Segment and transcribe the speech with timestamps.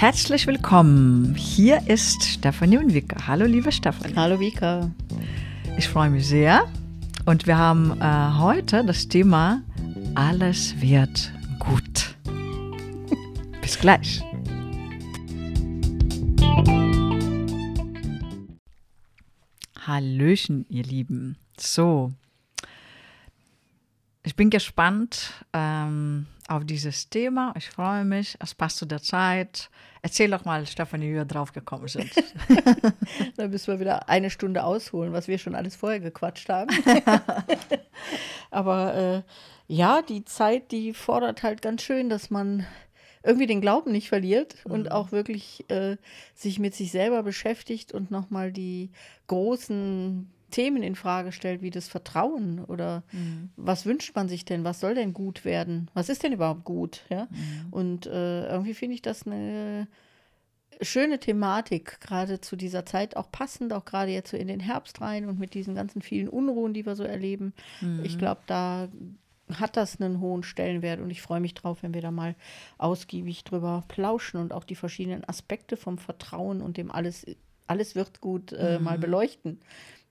[0.00, 1.34] Herzlich willkommen.
[1.34, 3.26] Hier ist Stefanie und Vika.
[3.26, 4.16] Hallo, liebe Stefanie.
[4.16, 4.90] Hallo, Vika.
[5.76, 6.66] Ich freue mich sehr.
[7.26, 9.62] Und wir haben äh, heute das Thema
[10.14, 12.16] Alles wird gut.
[13.60, 14.22] Bis gleich.
[19.86, 21.36] Hallöchen, ihr Lieben.
[21.58, 22.14] So,
[24.22, 27.52] ich bin gespannt ähm, auf dieses Thema.
[27.56, 28.36] Ich freue mich.
[28.40, 29.70] Es passt zu der Zeit.
[30.02, 32.10] Erzähl doch mal, Stefanie, wie wir drauf gekommen sind.
[33.36, 36.74] da müssen wir wieder eine Stunde ausholen, was wir schon alles vorher gequatscht haben.
[38.50, 39.22] Aber äh,
[39.72, 42.66] ja, die Zeit, die fordert halt ganz schön, dass man
[43.22, 44.72] irgendwie den Glauben nicht verliert mhm.
[44.72, 45.96] und auch wirklich äh,
[46.34, 48.90] sich mit sich selber beschäftigt und nochmal die
[49.26, 53.50] großen Themen in Frage stellt, wie das Vertrauen oder mhm.
[53.56, 57.04] was wünscht man sich denn, was soll denn gut werden, was ist denn überhaupt gut,
[57.08, 57.28] ja?
[57.30, 57.66] Mhm.
[57.70, 59.86] Und äh, irgendwie finde ich das eine
[60.82, 65.00] schöne Thematik, gerade zu dieser Zeit auch passend, auch gerade jetzt so in den Herbst
[65.00, 67.52] rein und mit diesen ganzen vielen Unruhen, die wir so erleben.
[67.80, 68.00] Mhm.
[68.04, 68.88] Ich glaube, da
[69.58, 72.34] hat das einen hohen Stellenwert und ich freue mich drauf, wenn wir da mal
[72.78, 77.26] ausgiebig drüber plauschen und auch die verschiedenen Aspekte vom Vertrauen und dem alles,
[77.66, 79.02] alles wird gut äh, mal mhm.
[79.02, 79.60] beleuchten.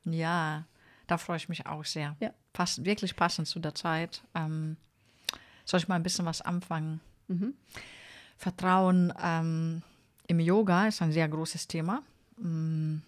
[0.05, 0.66] Ja,
[1.08, 2.16] da freue ich mich auch sehr.
[2.19, 2.31] Ja.
[2.53, 4.23] Passt, wirklich passend zu der Zeit.
[4.36, 4.78] Ähm,
[5.66, 7.00] soll ich mal ein bisschen was anfangen?
[7.28, 7.53] Mhm.
[8.38, 9.81] Vertrauen ähm,
[10.27, 12.03] im Yoga ist ein sehr großes Thema.
[12.39, 13.02] Ähm,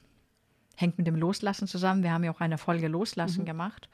[0.76, 2.04] hängt mit dem Loslassen zusammen.
[2.04, 3.46] Wir haben ja auch eine Folge Loslassen mhm.
[3.46, 3.90] gemacht.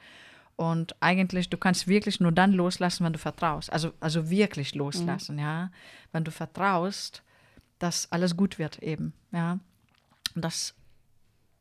[0.56, 3.72] Und eigentlich, du kannst wirklich nur dann loslassen, wenn du vertraust.
[3.72, 5.42] Also, also wirklich loslassen, mhm.
[5.42, 5.70] ja.
[6.10, 7.22] Wenn du vertraust,
[7.78, 9.60] dass alles gut wird eben, ja.
[10.34, 10.74] Und dass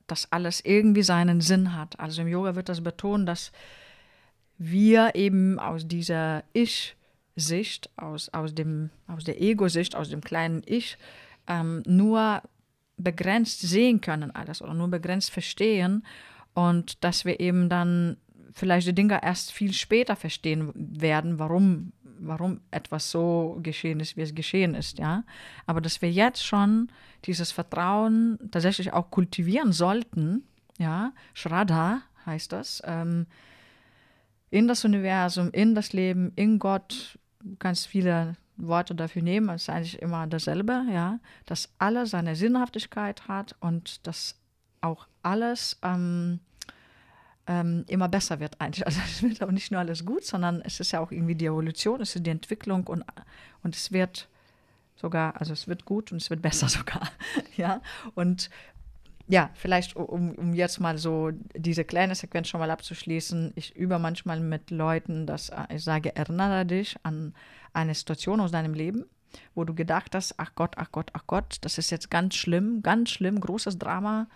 [0.07, 1.99] dass alles irgendwie seinen Sinn hat.
[1.99, 3.51] Also im Yoga wird das betont, dass
[4.57, 8.53] wir eben aus dieser Ich-Sicht, aus, aus,
[9.07, 10.97] aus der Ego-Sicht, aus dem kleinen Ich,
[11.47, 12.41] ähm, nur
[12.97, 16.03] begrenzt sehen können alles oder nur begrenzt verstehen
[16.53, 18.17] und dass wir eben dann
[18.53, 24.21] vielleicht die Dinge erst viel später verstehen werden, warum, warum etwas so geschehen ist, wie
[24.21, 25.23] es geschehen ist, ja.
[25.65, 26.89] Aber dass wir jetzt schon
[27.25, 30.43] dieses Vertrauen tatsächlich auch kultivieren sollten,
[30.77, 33.25] ja, Shraddha heißt das, ähm,
[34.49, 37.17] in das Universum, in das Leben, in Gott,
[37.59, 43.27] ganz viele Worte dafür nehmen, es ist eigentlich immer dasselbe, ja, dass alles seine Sinnhaftigkeit
[43.27, 44.35] hat und dass
[44.81, 46.39] auch alles ähm,
[47.47, 48.85] ähm, immer besser wird eigentlich.
[48.85, 51.45] Also es wird auch nicht nur alles gut, sondern es ist ja auch irgendwie die
[51.45, 53.03] Evolution, es ist die Entwicklung und,
[53.63, 54.27] und es wird
[54.95, 57.09] sogar, also es wird gut und es wird besser sogar.
[57.55, 57.81] ja,
[58.15, 58.49] und
[59.29, 63.51] ja, vielleicht um, um jetzt mal so diese kleine Sequenz schon mal abzuschließen.
[63.55, 67.33] Ich übe manchmal mit Leuten, dass äh, ich sage, erinnere dich an
[67.73, 69.05] eine Situation aus deinem Leben,
[69.53, 72.81] wo du gedacht hast, ach Gott, ach Gott, ach Gott, das ist jetzt ganz schlimm,
[72.81, 74.27] ganz schlimm, großes Drama.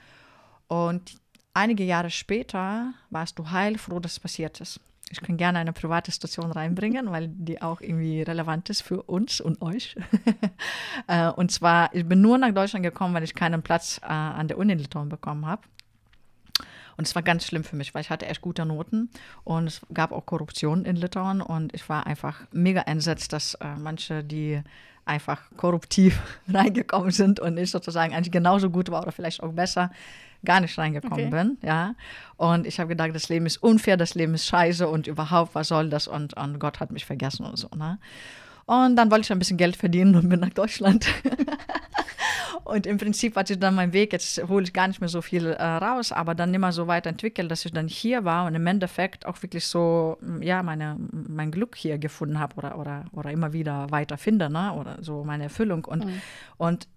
[0.68, 1.16] Und
[1.54, 4.80] einige Jahre später warst du heilfroh, dass es passiert ist.
[5.12, 9.42] Ich kann gerne eine private Station reinbringen, weil die auch irgendwie relevant ist für uns
[9.42, 9.96] und euch.
[11.08, 14.48] Äh, und zwar, ich bin nur nach Deutschland gekommen, weil ich keinen Platz äh, an
[14.48, 15.64] der Uni in Litauen bekommen habe.
[16.96, 19.10] Und es war ganz schlimm für mich, weil ich hatte echt gute Noten
[19.44, 23.76] und es gab auch Korruption in Litauen und ich war einfach mega entsetzt, dass äh,
[23.80, 24.62] manche, die
[25.06, 29.92] einfach korruptiv reingekommen sind und ich sozusagen eigentlich genauso gut war oder vielleicht auch besser,
[30.46, 31.30] gar nicht reingekommen okay.
[31.30, 31.96] bin, ja.
[32.38, 35.68] Und ich habe gedacht, das Leben ist unfair, das Leben ist scheiße und überhaupt, was
[35.68, 36.08] soll das?
[36.08, 38.00] Und, und Gott hat mich vergessen und so, ne?
[38.66, 41.06] Und dann wollte ich ein bisschen Geld verdienen und bin nach Deutschland.
[42.64, 45.48] und im Prinzip ich dann meinen Weg, jetzt hole ich gar nicht mehr so viel
[45.48, 49.26] äh, raus, aber dann immer so weiterentwickelt, dass ich dann hier war und im Endeffekt
[49.26, 53.92] auch wirklich so, ja, meine, mein Glück hier gefunden habe oder, oder, oder immer wieder
[53.92, 54.74] weiter finde, ne?
[54.74, 55.86] oder so meine Erfüllung.
[55.86, 56.22] Und, mhm.
[56.58, 56.88] und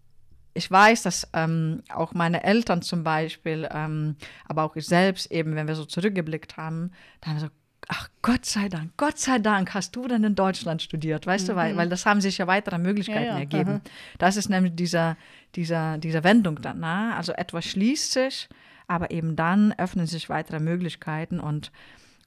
[0.55, 4.17] ich weiß, dass ähm, auch meine Eltern zum Beispiel, ähm,
[4.47, 7.49] aber auch ich selbst eben, wenn wir so zurückgeblickt haben, da haben wir so,
[7.89, 11.53] ach Gott sei Dank, Gott sei Dank hast du dann in Deutschland studiert, weißt mhm.
[11.53, 11.77] du, weil, mhm.
[11.77, 13.39] weil das haben sich ja weitere Möglichkeiten ja, ja.
[13.41, 13.71] ergeben.
[13.71, 13.81] Aha.
[14.19, 15.17] Das ist nämlich dieser,
[15.57, 17.17] dieser, diese Wendung dann, na?
[17.17, 18.49] also etwas schließt sich,
[18.87, 21.73] aber eben dann öffnen sich weitere Möglichkeiten und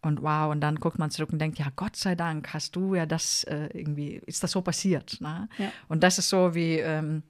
[0.04, 2.94] und wow, und dann guckt man zurück und denkt, ja, Gott sei Dank hast du
[2.94, 5.20] ja das äh, irgendwie, ist das so passiert.
[5.22, 5.50] Ne?
[5.58, 5.72] Ja.
[5.90, 7.24] Und das ist so wie, ähm,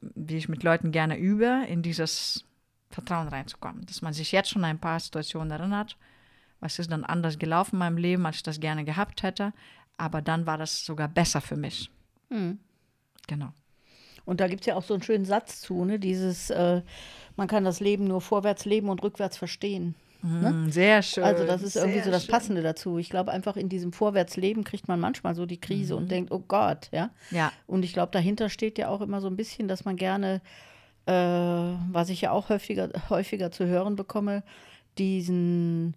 [0.00, 2.44] wie ich mit Leuten gerne übe, in dieses
[2.90, 3.84] Vertrauen reinzukommen.
[3.86, 5.96] Dass man sich jetzt schon ein paar Situationen erinnert,
[6.60, 9.52] was ist dann anders gelaufen in meinem Leben, als ich das gerne gehabt hätte.
[9.96, 11.90] Aber dann war das sogar besser für mich.
[12.30, 12.58] Mhm.
[13.26, 13.52] Genau.
[14.24, 15.98] Und da gibt es ja auch so einen schönen Satz zu, ne?
[15.98, 16.82] dieses, äh,
[17.36, 19.94] man kann das Leben nur vorwärts leben und rückwärts verstehen.
[20.22, 20.50] Ne?
[20.50, 21.24] Mm, Sehr schön.
[21.24, 22.32] Also das ist irgendwie so das schön.
[22.32, 22.98] Passende dazu.
[22.98, 26.42] Ich glaube einfach in diesem Vorwärtsleben kriegt man manchmal so die Krise und denkt, oh
[26.46, 27.10] Gott, ja.
[27.30, 27.52] Ja.
[27.66, 30.40] Und ich glaube, dahinter steht ja auch immer so ein bisschen, dass man gerne,
[31.06, 34.42] äh, was ich ja auch häufiger, häufiger zu hören bekomme,
[34.98, 35.94] diesen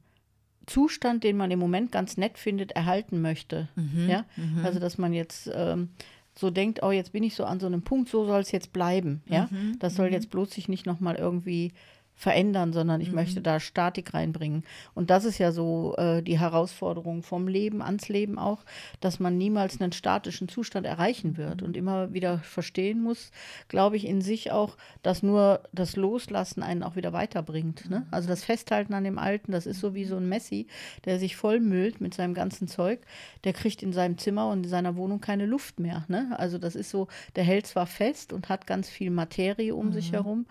[0.66, 3.68] Zustand, den man im Moment ganz nett findet, erhalten möchte.
[4.08, 4.26] Ja?
[4.64, 5.90] Also dass man jetzt ähm,
[6.38, 8.74] so denkt, oh, jetzt bin ich so an so einem Punkt, so soll es jetzt
[8.74, 9.22] bleiben.
[9.28, 9.48] Ja?
[9.80, 11.72] Das soll jetzt bloß sich nicht nochmal irgendwie
[12.16, 14.64] verändern, sondern ich möchte da Statik reinbringen.
[14.94, 18.64] Und das ist ja so äh, die Herausforderung vom Leben ans Leben auch,
[19.02, 23.32] dass man niemals einen statischen Zustand erreichen wird und immer wieder verstehen muss,
[23.68, 27.90] glaube ich, in sich auch, dass nur das Loslassen einen auch wieder weiterbringt.
[27.90, 28.08] Ne?
[28.12, 30.68] Also das Festhalten an dem Alten, das ist so wie so ein Messi,
[31.04, 33.02] der sich vollmüllt mit seinem ganzen Zeug,
[33.44, 36.06] der kriegt in seinem Zimmer und in seiner Wohnung keine Luft mehr.
[36.08, 36.34] Ne?
[36.38, 40.14] Also das ist so, der hält zwar fest und hat ganz viel Materie um sich
[40.14, 40.46] herum,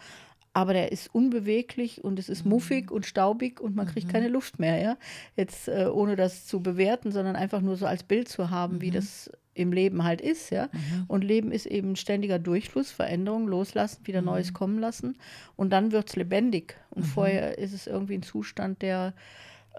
[0.55, 4.59] aber der ist unbeweglich und es ist muffig und staubig und man kriegt keine Luft
[4.59, 4.97] mehr, ja.
[5.37, 8.93] Jetzt äh, ohne das zu bewerten, sondern einfach nur so als Bild zu haben, wie
[8.93, 10.69] das im Leben halt ist, ja.
[11.09, 15.19] Und Leben ist eben ständiger Durchfluss, Veränderung, loslassen, wieder Neues kommen lassen
[15.57, 16.77] und dann wird es lebendig.
[16.91, 19.13] Und vorher ist es irgendwie ein Zustand, der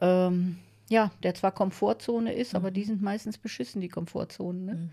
[0.02, 0.58] ähm,
[0.90, 4.66] ja, der zwar Komfortzone ist, aber die sind meistens beschissen, die Komfortzonen.
[4.66, 4.90] Ne?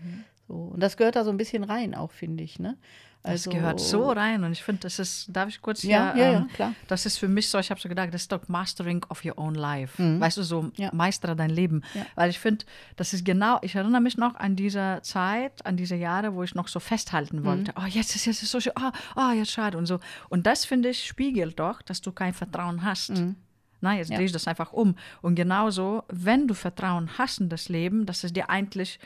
[0.47, 2.59] So, und das gehört da so ein bisschen rein auch, finde ich.
[2.59, 2.77] Ne?
[3.25, 6.31] Das gehört so rein und ich finde, das ist, darf ich kurz Ja, hier, ja,
[6.31, 6.73] ja, ähm, klar.
[6.89, 9.37] das ist für mich so, ich habe so gedacht, das ist doch Mastering of your
[9.37, 9.93] own life.
[10.19, 10.73] Weißt du, so Mhm.
[10.75, 10.89] Ja.
[10.91, 11.83] meistere dein Leben.
[11.93, 12.05] Ja.
[12.15, 12.65] Weil ich finde,
[12.97, 16.53] das ist genau, ich erinnere mich noch an diese Zeit, an diese Jahre, wo ich
[16.53, 17.45] noch so festhalten Mhm.
[17.45, 17.73] wollte.
[17.77, 20.01] Oh, jetzt ist jetzt ist so schön, oh, oh, jetzt schade und so.
[20.27, 23.13] Und das, finde ich, spiegelt doch, dass du kein Vertrauen hast.
[23.79, 24.11] Na, jetzt Mhm.
[24.11, 24.17] Ja.
[24.17, 24.95] drehe ich das einfach um.
[25.21, 28.99] Und genauso, wenn du Vertrauen hast in das Leben, das ist dir eigentlich,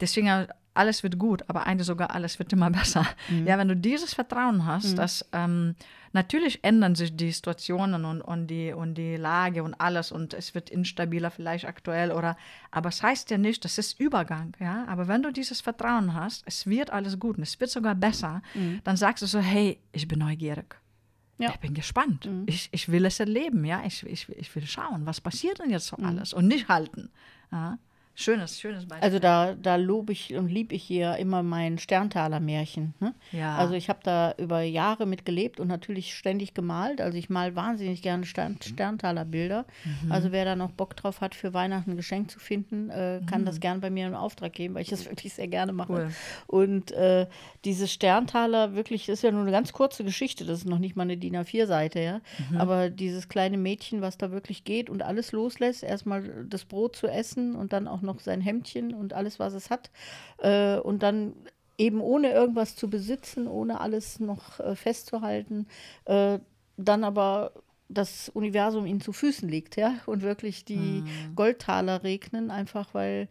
[0.00, 3.06] deswegen alles wird gut, aber eigentlich sogar alles wird immer besser.
[3.28, 3.46] Mhm.
[3.46, 5.74] Ja, wenn du dieses Vertrauen hast, dass ähm,
[6.12, 10.54] natürlich ändern sich die Situationen und, und, die, und die Lage und alles und es
[10.54, 12.36] wird instabiler vielleicht aktuell oder,
[12.70, 16.42] aber es heißt ja nicht, das ist Übergang, ja, aber wenn du dieses Vertrauen hast,
[16.46, 18.42] es wird alles gut und es wird sogar besser,
[18.84, 20.76] dann sagst du so, hey, ich bin neugierig.
[21.38, 21.50] Ja.
[21.50, 22.28] Ich bin gespannt.
[22.46, 23.82] Ich, ich will es erleben, ja.
[23.84, 27.10] Ich, ich, ich will schauen, was passiert denn jetzt so alles und nicht halten.
[27.50, 27.78] Ja.
[28.14, 29.04] Schönes, schönes Beispiel.
[29.04, 32.92] Also da, da lobe ich und liebe ich hier immer mein Sterntaler-Märchen.
[33.00, 33.14] Ne?
[33.32, 33.56] Ja.
[33.56, 37.00] Also ich habe da über Jahre mit gelebt und natürlich ständig gemalt.
[37.00, 39.64] Also ich mal wahnsinnig gerne Stern, Sterntaler-Bilder.
[40.04, 40.12] Mhm.
[40.12, 43.42] Also wer da noch Bock drauf hat, für Weihnachten ein Geschenk zu finden, äh, kann
[43.42, 43.46] Mhm.
[43.46, 45.92] das gern bei mir in Auftrag geben, weil ich das wirklich sehr gerne mache.
[45.92, 46.10] Cool.
[46.46, 47.26] Und äh,
[47.64, 50.96] diese Sterntaler, wirklich, das ist ja nur eine ganz kurze Geschichte, das ist noch nicht
[50.96, 52.20] mal eine DIN A4-Seite, ja.
[52.50, 52.58] Mhm.
[52.58, 57.06] Aber dieses kleine Mädchen, was da wirklich geht und alles loslässt, erstmal das Brot zu
[57.06, 59.90] essen und dann auch noch sein Hemdchen und alles, was es hat.
[60.38, 61.34] Äh, und dann
[61.78, 65.66] eben ohne irgendwas zu besitzen, ohne alles noch äh, festzuhalten,
[66.04, 66.38] äh,
[66.76, 67.52] dann aber
[67.88, 71.04] das Universum ihnen zu Füßen liegt, ja, und wirklich die
[71.34, 73.28] Goldtaler regnen, einfach weil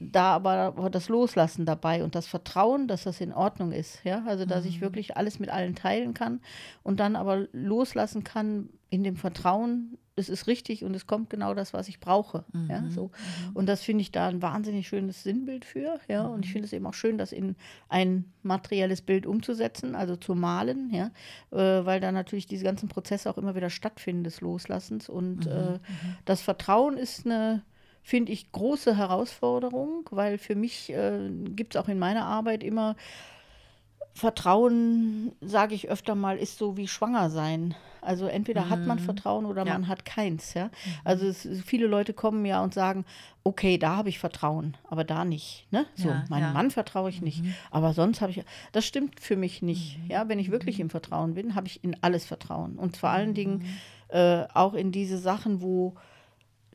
[0.00, 4.44] da aber das Loslassen dabei und das Vertrauen, dass das in Ordnung ist, ja, also
[4.44, 6.40] dass ich wirklich alles mit allen teilen kann
[6.82, 11.54] und dann aber loslassen kann in dem Vertrauen, es ist richtig und es kommt genau
[11.54, 13.10] das, was ich brauche, ja, so.
[13.54, 16.72] Und das finde ich da ein wahnsinnig schönes Sinnbild für, ja, und ich finde es
[16.72, 17.54] eben auch schön, das in
[17.88, 21.10] ein materielles Bild umzusetzen, also zu malen, ja,
[21.52, 25.78] äh, weil da natürlich diese ganzen Prozesse auch immer wieder stattfinden des Loslassens und äh,
[26.24, 27.62] das Vertrauen ist eine
[28.02, 32.96] finde ich große Herausforderung, weil für mich äh, gibt es auch in meiner Arbeit immer
[34.14, 37.76] Vertrauen, sage ich öfter mal, ist so wie schwanger sein.
[38.00, 39.74] Also entweder hat man Vertrauen oder Ja.
[39.74, 40.54] man hat keins.
[40.54, 40.70] Ja?
[41.04, 43.04] Also es, viele Leute kommen ja und sagen,
[43.44, 45.66] okay, da habe ich Vertrauen, aber da nicht.
[45.70, 45.86] Ne?
[45.94, 46.52] So, Ja, meinem ja.
[46.52, 49.98] Mann vertraue ich nicht, aber sonst habe ich, das stimmt für mich nicht.
[50.08, 53.34] Ja, wenn ich wirklich im Vertrauen bin, habe ich in alles Vertrauen und vor allen
[53.34, 53.66] Dingen
[54.08, 55.94] äh, auch in diese Sachen, wo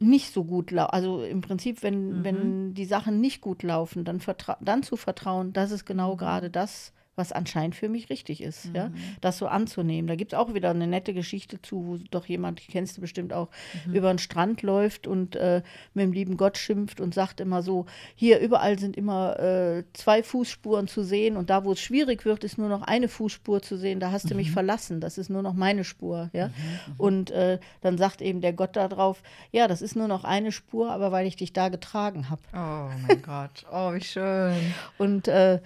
[0.03, 0.93] nicht so gut laufen.
[0.93, 4.21] Also im Prinzip, wenn, wenn die Sachen nicht gut laufen, dann,
[4.61, 8.89] dann zu vertrauen, das ist genau gerade das, was anscheinend für mich richtig ist, ja,
[9.21, 10.07] das so anzunehmen.
[10.07, 13.01] Da gibt es auch wieder eine nette Geschichte zu, wo doch jemand, die kennst du
[13.01, 13.49] bestimmt auch,
[13.91, 15.61] über den Strand läuft und äh,
[15.93, 20.23] mit dem lieben Gott schimpft und sagt immer so, hier überall sind immer äh, zwei
[20.23, 23.77] Fußspuren zu sehen und da, wo es schwierig wird, ist nur noch eine Fußspur zu
[23.77, 26.49] sehen, da hast du mich verlassen, das ist nur noch meine Spur, ja.
[26.97, 30.91] Und äh, dann sagt eben der Gott darauf, ja, das ist nur noch eine Spur,
[30.91, 32.41] aber weil ich dich da getragen habe.
[32.53, 34.55] oh mein Gott, oh, wie schön.
[34.97, 35.59] Und äh,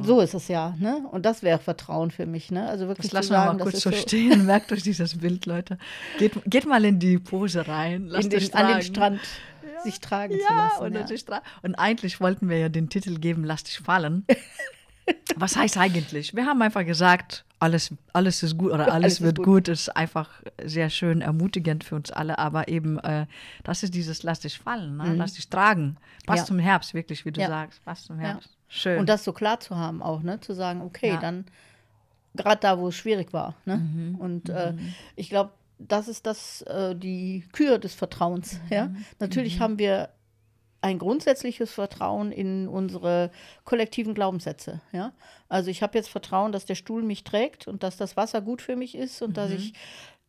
[0.00, 0.85] so ist es ja, ne?
[0.94, 2.68] Und das wäre Vertrauen für mich, ne?
[2.68, 4.46] Also wirklich Das zu lassen wir mal kurz so stehen.
[4.46, 5.78] Merkt euch dieses Bild, Leute.
[6.18, 8.06] Geht, geht mal in die Pose rein.
[8.08, 8.82] Lasst den, euch an den.
[8.82, 9.20] Strand
[9.82, 10.84] sich tragen zu Ja, lassen.
[10.84, 11.00] und, ja.
[11.00, 14.24] natürlich tra- und eigentlich wollten wir ja den Titel geben, Lass dich fallen.
[15.36, 16.34] Was heißt eigentlich?
[16.34, 19.44] Wir haben einfach gesagt, alles, alles ist gut oder alles, alles wird gut.
[19.46, 19.68] gut.
[19.68, 20.28] ist einfach
[20.62, 22.38] sehr schön ermutigend für uns alle.
[22.38, 23.26] Aber eben, äh,
[23.62, 25.04] das ist dieses Lass dich fallen, ne?
[25.04, 25.16] mhm.
[25.16, 25.96] lass dich tragen.
[26.26, 26.46] Was ja.
[26.46, 27.48] zum Herbst, wirklich, wie du ja.
[27.48, 27.80] sagst.
[27.84, 28.55] Was zum Herbst.
[28.68, 28.74] Ja.
[28.74, 28.98] Schön.
[28.98, 30.40] Und das so klar zu haben auch, ne?
[30.40, 31.46] Zu sagen, okay, dann
[32.36, 33.56] gerade da, wo es schwierig war.
[33.64, 33.78] Ne?
[33.78, 34.14] Mhm.
[34.16, 34.94] Und äh, mhm.
[35.16, 38.54] ich glaube, das ist das, äh, die Kür des Vertrauens.
[38.54, 38.60] Mhm.
[38.70, 38.90] Ja?
[39.18, 39.62] Natürlich mhm.
[39.62, 40.10] haben wir
[40.82, 43.30] ein grundsätzliches Vertrauen in unsere
[43.64, 44.80] kollektiven Glaubenssätze.
[44.92, 45.12] Ja?
[45.48, 48.62] Also ich habe jetzt Vertrauen, dass der Stuhl mich trägt und dass das Wasser gut
[48.62, 49.34] für mich ist und mhm.
[49.34, 49.72] dass ich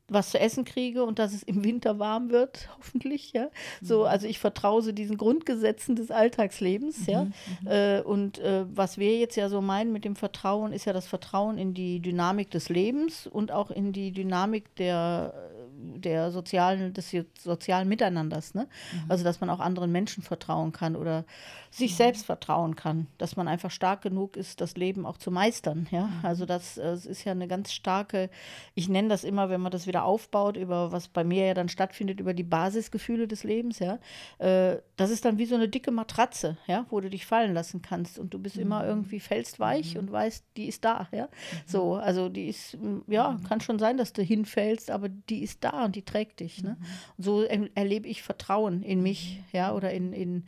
[0.09, 3.49] was zu essen kriege und dass es im Winter warm wird, hoffentlich, ja.
[3.81, 4.05] So, mhm.
[4.05, 7.23] also ich vertraue diesen Grundgesetzen des Alltagslebens, mhm, ja.
[7.23, 7.67] Mhm.
[7.67, 11.07] Äh, und äh, was wir jetzt ja so meinen mit dem Vertrauen, ist ja das
[11.07, 15.33] Vertrauen in die Dynamik des Lebens und auch in die Dynamik der,
[15.77, 18.67] der sozialen, des sozialen Miteinanders, ne?
[18.93, 19.11] Mhm.
[19.11, 21.25] Also dass man auch anderen Menschen vertrauen kann oder
[21.71, 21.95] sich mhm.
[21.95, 26.07] selbst vertrauen kann, dass man einfach stark genug ist, das Leben auch zu meistern, ja.
[26.07, 26.19] Mhm.
[26.23, 28.29] Also das, das ist ja eine ganz starke,
[28.75, 31.69] ich nenne das immer, wenn man das wieder aufbaut, über was bei mir ja dann
[31.69, 33.99] stattfindet, über die Basisgefühle des Lebens, ja,
[34.39, 37.81] äh, das ist dann wie so eine dicke Matratze, ja, wo du dich fallen lassen
[37.81, 38.63] kannst und du bist mhm.
[38.63, 40.01] immer irgendwie fällst weich mhm.
[40.01, 41.25] und weißt, die ist da, ja.
[41.25, 41.57] Mhm.
[41.65, 43.43] So, also die ist, ja, mhm.
[43.43, 46.77] kann schon sein, dass du hinfällst, aber die ist da und die trägt dich, ne?
[47.17, 49.57] Und so er erlebe ich Vertrauen in mich, mhm.
[49.57, 50.45] ja, oder in, in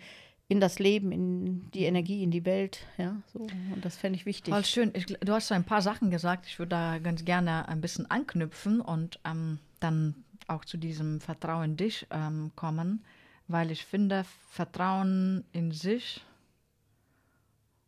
[0.49, 2.79] in das Leben, in die Energie, in die Welt.
[2.97, 3.39] Ja, so.
[3.39, 4.51] Und das fände ich wichtig.
[4.51, 4.91] Voll schön.
[4.95, 6.47] Ich, du hast so ein paar Sachen gesagt.
[6.47, 10.15] Ich würde da ganz gerne ein bisschen anknüpfen und ähm, dann
[10.47, 13.05] auch zu diesem Vertrauen in dich ähm, kommen,
[13.47, 16.25] weil ich finde, Vertrauen in sich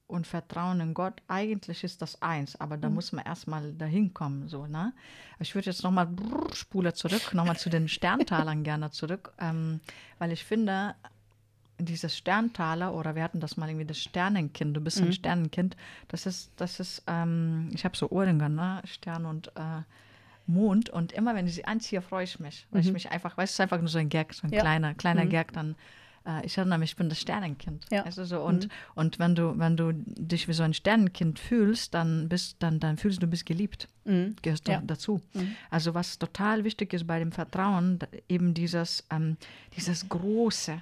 [0.05, 2.95] und Vertrauen in Gott, eigentlich ist das eins, aber da mhm.
[2.95, 4.47] muss man erstmal dahin kommen.
[4.49, 4.93] So, ne?
[5.39, 6.09] Ich würde jetzt nochmal
[6.53, 9.79] Spule zurück, nochmal zu den Sterntalern gerne zurück, ähm,
[10.19, 10.93] weil ich finde,
[11.83, 15.07] dieses Sterntaler oder wir hatten das mal irgendwie das Sternenkind, du bist mhm.
[15.07, 15.75] ein Sternenkind,
[16.07, 18.81] das ist, das ist, ähm, ich habe so Ohrringe, ne?
[18.85, 19.81] Stern und äh,
[20.47, 22.87] Mond und immer wenn ich sie anziehe, freue ich mich, weil mhm.
[22.87, 24.61] ich mich einfach, weißt du, es ist einfach nur so ein Gag, so ein ja.
[24.61, 25.29] kleiner, kleiner mhm.
[25.29, 25.75] Gag, dann
[26.25, 27.85] äh, ich erinnere mich, ich bin das Sternenkind.
[27.91, 28.03] Ja.
[28.03, 28.71] Also so, und, mhm.
[28.95, 32.97] und wenn du, wenn du dich wie so ein Sternenkind fühlst, dann bist, dann, dann
[32.97, 33.87] fühlst du, du bist geliebt.
[34.05, 34.35] Mhm.
[34.41, 34.81] Gehörst du ja.
[34.83, 35.21] dazu.
[35.33, 35.55] Mhm.
[35.69, 39.37] Also was total wichtig ist bei dem Vertrauen, eben dieses, ähm,
[39.75, 40.81] dieses große,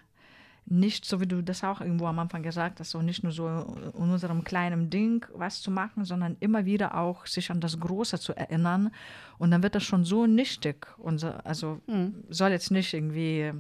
[0.72, 3.48] nicht, so wie du das auch irgendwo am Anfang gesagt hast, so nicht nur so
[3.48, 8.20] in unserem kleinen Ding was zu machen, sondern immer wieder auch sich an das Große
[8.20, 8.92] zu erinnern.
[9.38, 10.88] Und dann wird das schon so nichtig.
[10.98, 12.24] Und so, also mhm.
[12.30, 13.52] soll jetzt nicht irgendwie.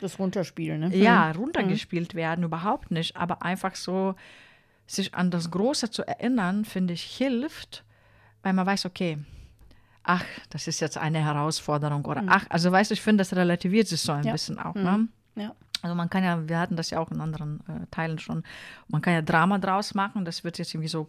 [0.00, 0.96] Das runterspielen, ne?
[0.96, 1.40] Ja, mhm.
[1.40, 2.18] runtergespielt mhm.
[2.18, 3.16] werden, überhaupt nicht.
[3.16, 4.14] Aber einfach so
[4.86, 7.84] sich an das Große zu erinnern, finde ich, hilft,
[8.42, 9.18] weil man weiß, okay,
[10.04, 12.28] ach, das ist jetzt eine Herausforderung oder mhm.
[12.30, 14.32] ach, also weißt du, ich finde, das relativiert sich so ein ja.
[14.32, 14.74] bisschen auch.
[14.74, 15.08] Ne?
[15.34, 15.42] Mhm.
[15.42, 15.54] Ja.
[15.86, 18.42] Also man kann ja, wir hatten das ja auch in anderen äh, Teilen schon,
[18.88, 21.08] man kann ja Drama draus machen, das wird jetzt irgendwie so,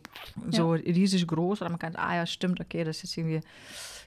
[0.51, 0.81] so ja.
[0.83, 3.41] riesig groß oder man kann, ah ja, stimmt, okay, das ist irgendwie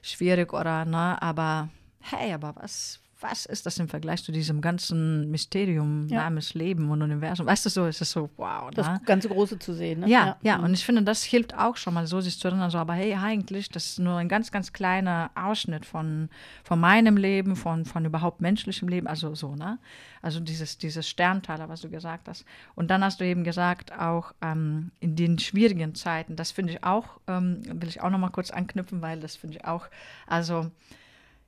[0.01, 1.67] schwierig oder, ne, aber
[1.99, 6.23] hey, aber was, was ist das im Vergleich zu diesem ganzen Mysterium ja.
[6.23, 7.45] namens Leben und Universum?
[7.45, 8.65] Weißt du, so ist es so, wow.
[8.65, 8.71] Ne?
[8.75, 10.01] Das ganze Große zu sehen.
[10.01, 10.09] Ne?
[10.09, 12.69] Ja, ja, ja, und ich finde, das hilft auch schon mal so, sich zu erinnern,
[12.69, 16.29] so, aber hey, eigentlich, das ist nur ein ganz, ganz kleiner Ausschnitt von,
[16.63, 19.79] von meinem Leben, von, von überhaupt menschlichem Leben, also so, ne?
[20.21, 22.45] Also dieses, dieses Sterntaler, was du gesagt hast.
[22.75, 26.83] Und dann hast du eben gesagt, auch ähm, in den schwierigen Zeiten, das finde ich
[26.83, 29.87] auch, ähm, will ich auch noch mal kurz anknüpfen, weil das finde ich auch,
[30.27, 30.69] also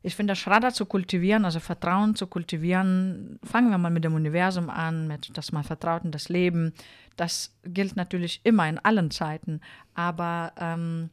[0.06, 4.70] ich finde, Schradder zu kultivieren, also Vertrauen zu kultivieren, fangen wir mal mit dem Universum
[4.70, 6.74] an, mit dass man vertraut in das Leben.
[7.16, 9.62] Das gilt natürlich immer in allen Zeiten.
[9.96, 11.10] Aber ähm,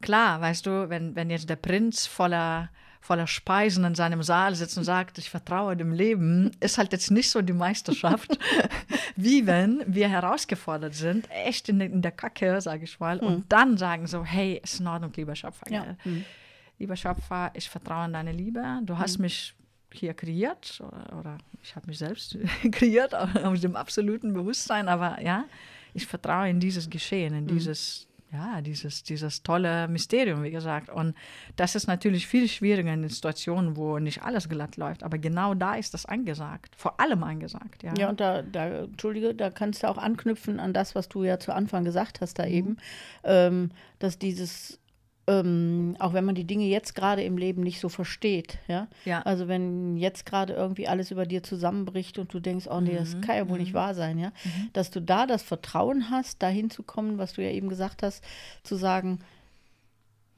[0.00, 2.70] klar, weißt du, wenn, wenn jetzt der Prinz voller,
[3.02, 7.10] voller Speisen in seinem Saal sitzt und sagt, ich vertraue dem Leben, ist halt jetzt
[7.10, 8.38] nicht so die Meisterschaft,
[9.16, 13.26] wie wenn wir herausgefordert sind, echt in, in der Kacke, sage ich mal, mhm.
[13.26, 15.70] und dann sagen so, hey, ist in Ordnung, lieber Schöpfer.
[15.70, 15.96] Ja.
[16.04, 16.24] Mhm
[16.78, 18.62] lieber Schöpfer, ich vertraue in deine Liebe.
[18.82, 19.22] Du hast mhm.
[19.22, 19.54] mich
[19.92, 22.36] hier kreiert oder, oder ich habe mich selbst
[22.72, 25.44] kreiert aus dem absoluten Bewusstsein, aber ja,
[25.94, 27.48] ich vertraue in dieses Geschehen, in mhm.
[27.48, 30.90] dieses, ja, dieses, dieses tolle Mysterium, wie gesagt.
[30.90, 31.14] Und
[31.56, 35.76] das ist natürlich viel schwieriger in Situationen, wo nicht alles glatt läuft, aber genau da
[35.76, 37.82] ist das angesagt, vor allem angesagt.
[37.82, 41.24] Ja, ja und da, da, Entschuldige, da kannst du auch anknüpfen an das, was du
[41.24, 42.52] ja zu Anfang gesagt hast, da mhm.
[42.52, 42.76] eben,
[43.24, 44.78] ähm, dass dieses
[45.28, 48.86] ähm, auch wenn man die Dinge jetzt gerade im Leben nicht so versteht, ja?
[49.04, 49.22] ja.
[49.22, 53.16] Also wenn jetzt gerade irgendwie alles über dir zusammenbricht und du denkst, oh nee, das
[53.16, 53.20] mhm.
[53.22, 53.64] kann ja wohl mhm.
[53.64, 54.70] nicht wahr sein, ja, mhm.
[54.72, 58.22] dass du da das Vertrauen hast, dahin zu kommen, was du ja eben gesagt hast,
[58.62, 59.18] zu sagen,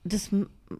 [0.04, 0.30] das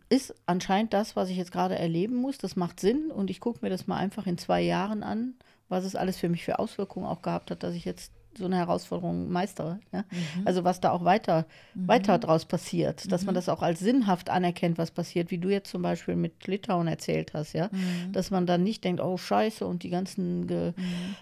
[0.08, 3.58] ist anscheinend das, was ich jetzt gerade erleben muss, das macht Sinn und ich gucke
[3.60, 5.34] mir das mal einfach in zwei Jahren an,
[5.68, 8.56] was es alles für mich für Auswirkungen auch gehabt hat, dass ich jetzt so eine
[8.56, 9.78] Herausforderung meistere.
[9.92, 10.00] Ja?
[10.00, 10.46] Mhm.
[10.46, 11.88] Also was da auch weiter, mhm.
[11.88, 13.36] weiter draus passiert, dass man mhm.
[13.36, 17.34] das auch als sinnhaft anerkennt, was passiert, wie du jetzt zum Beispiel mit Litauen erzählt
[17.34, 18.12] hast, ja, mhm.
[18.12, 20.74] dass man dann nicht denkt, oh Scheiße, und die ganzen mhm.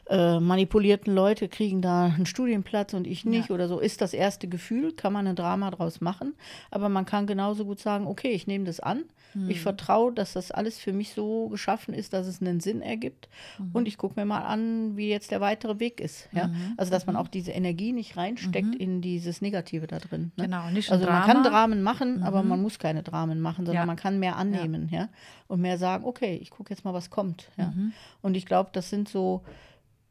[0.08, 3.54] äh, manipulierten Leute kriegen da einen Studienplatz und ich nicht ja.
[3.54, 6.34] oder so, ist das erste Gefühl, kann man ein Drama draus machen,
[6.70, 9.04] aber man kann genauso gut sagen, okay, ich nehme das an,
[9.48, 13.28] ich vertraue, dass das alles für mich so geschaffen ist, dass es einen Sinn ergibt
[13.74, 17.05] und ich gucke mir mal an, wie jetzt der weitere Weg ist, ja, also dass
[17.06, 17.20] man mhm.
[17.20, 18.80] auch diese Energie nicht reinsteckt mhm.
[18.80, 20.32] in dieses Negative da drin.
[20.36, 20.44] Ne?
[20.44, 22.22] Genau, nicht Also man kann Dramen machen, mhm.
[22.22, 23.86] aber man muss keine Dramen machen, sondern ja.
[23.86, 24.98] man kann mehr annehmen, ja.
[24.98, 25.08] ja,
[25.48, 27.72] und mehr sagen, okay, ich gucke jetzt mal, was kommt, ja.
[27.74, 27.92] Mhm.
[28.22, 29.42] Und ich glaube, das sind so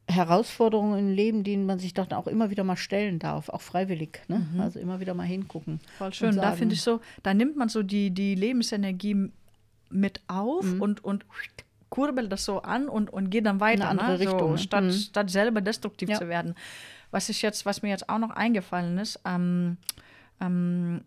[0.08, 4.20] Herausforderungen im Leben, denen man sich doch auch immer wieder mal stellen darf, auch freiwillig.
[4.28, 4.46] Ne?
[4.52, 4.60] Mhm.
[4.60, 5.80] Also immer wieder mal hingucken.
[5.98, 6.32] Voll schön.
[6.32, 9.30] Sagen, da finde ich so, da nimmt man so die, die Lebensenergie
[9.90, 10.80] mit auf mhm.
[10.80, 11.26] und, und
[11.96, 13.84] kurbelt das so an und, und geht dann weiter.
[13.84, 14.18] In andere ne?
[14.18, 14.50] Richtung.
[14.50, 14.92] So, statt, mhm.
[14.92, 16.18] statt selber destruktiv ja.
[16.18, 16.54] zu werden.
[17.10, 19.78] Was ich jetzt, was mir jetzt auch noch eingefallen ist, ähm,
[20.38, 21.00] ähm,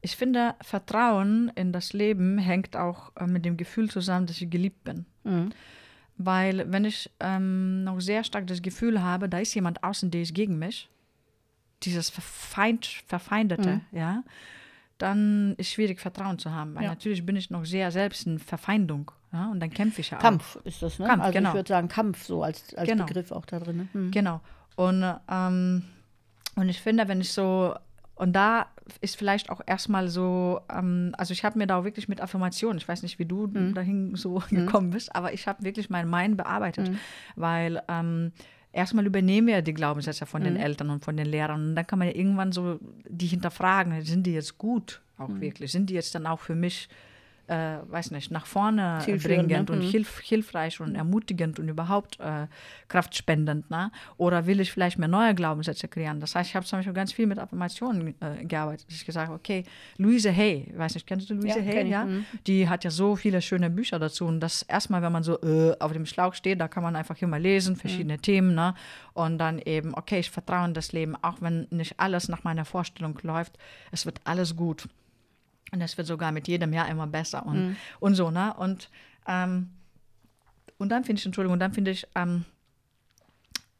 [0.00, 4.48] ich finde, Vertrauen in das Leben hängt auch äh, mit dem Gefühl zusammen, dass ich
[4.48, 5.06] geliebt bin.
[5.24, 5.50] Mhm.
[6.18, 10.22] Weil wenn ich ähm, noch sehr stark das Gefühl habe, da ist jemand außen, der
[10.22, 10.88] ist gegen mich,
[11.82, 13.98] dieses Verfeind, Verfeindete, mhm.
[13.98, 14.22] ja,
[14.98, 16.74] dann ist es schwierig, Vertrauen zu haben.
[16.74, 16.90] Weil ja.
[16.90, 19.10] natürlich bin ich noch sehr selbst in Verfeindung.
[19.32, 20.22] Ja, und dann kämpfe ich ja auch.
[20.22, 21.06] Kampf ist das, ne?
[21.06, 21.48] Kampf, also genau.
[21.50, 23.04] ich würde sagen Kampf so als, als genau.
[23.04, 23.76] Begriff auch da drin.
[23.76, 23.88] Ne?
[23.92, 24.10] Mhm.
[24.12, 24.40] Genau.
[24.76, 25.84] Und, ähm,
[26.54, 27.74] und ich finde, wenn ich so,
[28.14, 28.66] und da
[29.00, 32.78] ist vielleicht auch erstmal so, ähm, also ich habe mir da auch wirklich mit Affirmationen,
[32.78, 33.74] ich weiß nicht, wie du mhm.
[33.74, 34.66] dahin so mhm.
[34.66, 36.98] gekommen bist, aber ich habe wirklich mein Mind bearbeitet, mhm.
[37.34, 38.32] weil ähm,
[38.74, 40.60] erstmal übernehmen wir die Glaubenssätze von den mhm.
[40.60, 42.78] Eltern und von den Lehrern und dann kann man ja irgendwann so
[43.08, 45.40] die hinterfragen, sind die jetzt gut auch mhm.
[45.40, 46.88] wirklich, sind die jetzt dann auch für mich
[47.46, 49.90] äh, weiß nicht, nach vorne bringend und mhm.
[49.90, 52.46] hilf, hilfreich und ermutigend und überhaupt äh,
[52.88, 53.70] kraftspendend.
[53.70, 53.90] Ne?
[54.16, 56.20] Oder will ich vielleicht mehr neue Glaubenssätze kreieren?
[56.20, 58.86] Das heißt, ich habe zum Beispiel ganz viel mit Affirmationen äh, gearbeitet.
[58.88, 59.64] Ich gesagt, okay,
[59.98, 61.88] Louise Hay, weiß nicht, kennst du Louise ja, Hay?
[61.88, 62.04] Ja?
[62.04, 62.24] Mhm.
[62.46, 64.24] Die hat ja so viele schöne Bücher dazu.
[64.26, 67.20] Und das erstmal, wenn man so äh, auf dem Schlauch steht, da kann man einfach
[67.22, 68.22] mal lesen, verschiedene mhm.
[68.22, 68.54] Themen.
[68.54, 68.74] Ne?
[69.12, 72.64] Und dann eben, okay, ich vertraue in das Leben, auch wenn nicht alles nach meiner
[72.64, 73.58] Vorstellung läuft,
[73.92, 74.88] es wird alles gut.
[75.72, 77.76] Und es wird sogar mit jedem Jahr immer besser und, mhm.
[78.00, 78.54] und so, ne?
[78.54, 78.90] Und,
[79.26, 79.70] ähm,
[80.78, 82.44] und dann finde ich, Entschuldigung, dann finde ich, ähm,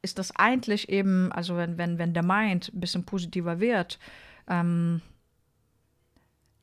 [0.02, 3.98] ist das eigentlich eben, also wenn, wenn, wenn der Mind ein bisschen positiver wird,
[4.48, 5.00] ähm,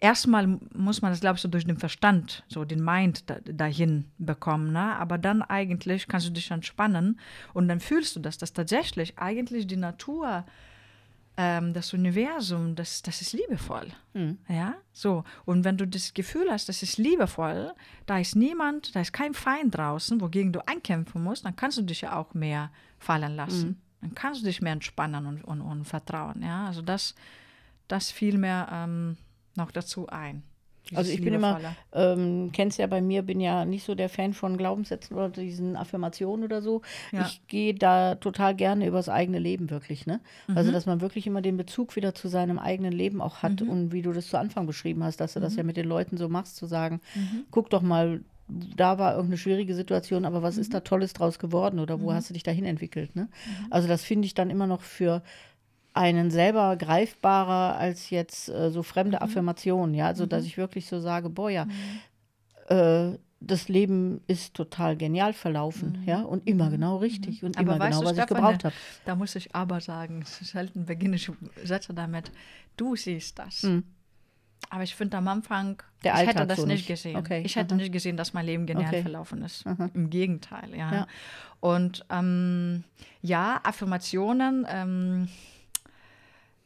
[0.01, 4.05] erstmal muss man das, glaube ich, so durch den Verstand, so den Mind da, dahin
[4.17, 4.95] bekommen, ne?
[4.97, 7.19] aber dann eigentlich kannst du dich entspannen
[7.53, 10.45] und dann fühlst du das, dass tatsächlich eigentlich die Natur
[11.41, 13.88] ähm, das Universum, das, das ist liebevoll.
[14.13, 14.38] Mhm.
[14.47, 15.23] Ja, so.
[15.43, 17.73] Und wenn du das Gefühl hast, das ist liebevoll,
[18.06, 21.82] da ist niemand, da ist kein Feind draußen, wogegen du einkämpfen musst, dann kannst du
[21.82, 23.69] dich ja auch mehr fallen lassen.
[23.69, 23.77] Mhm.
[24.01, 26.43] Dann kannst du dich mehr entspannen und, und, und vertrauen.
[26.43, 27.15] Ja, also das,
[27.88, 29.17] das fiel mir ähm,
[29.56, 30.43] noch dazu ein.
[30.94, 31.60] Also ich bin immer,
[31.94, 35.76] ähm, kennst ja bei mir, bin ja nicht so der Fan von Glaubenssätzen oder diesen
[35.76, 36.82] Affirmationen oder so.
[37.12, 37.26] Ja.
[37.26, 40.20] Ich gehe da total gerne übers eigene Leben wirklich, ne?
[40.48, 40.58] Also, mhm.
[40.58, 43.70] Also dass man wirklich immer den Bezug wieder zu seinem eigenen Leben auch hat mhm.
[43.70, 45.44] und wie du das zu Anfang beschrieben hast, dass du mhm.
[45.44, 47.46] das ja mit den Leuten so machst, zu sagen, mhm.
[47.52, 50.74] guck doch mal, da war irgendeine schwierige Situation, aber was ist mhm.
[50.74, 52.15] da Tolles draus geworden oder wo mhm.
[52.15, 53.30] hast du dich dahin entwickelt, ne?
[53.70, 55.22] Also das finde ich dann immer noch für
[55.93, 59.23] einen selber greifbarer als jetzt äh, so fremde mhm.
[59.23, 60.30] Affirmationen, ja, also mhm.
[60.30, 61.71] dass ich wirklich so sage, boah ja, mhm.
[62.69, 66.08] äh, das Leben ist total genial verlaufen, mhm.
[66.08, 66.71] ja, und immer mhm.
[66.71, 68.75] genau richtig und aber immer genau, was ich gebraucht habe.
[69.06, 71.32] Da muss ich aber sagen, selten beginne ich
[71.63, 72.32] Sätze damit,
[72.77, 73.63] du siehst das.
[73.63, 73.84] Mhm.
[74.69, 77.17] Aber ich finde am Anfang, Der ich hätte das so nicht gesehen.
[77.17, 77.41] Okay.
[77.43, 77.82] Ich hätte Aha.
[77.82, 79.01] nicht gesehen, dass mein Leben genial Okay.
[79.01, 79.65] verlaufen ist.
[79.65, 79.89] Aha.
[79.93, 80.93] Im Gegenteil, ja.
[80.93, 81.08] Ja.
[81.60, 82.84] Und ähm,
[83.21, 85.27] ja, Affirmationen, ähm,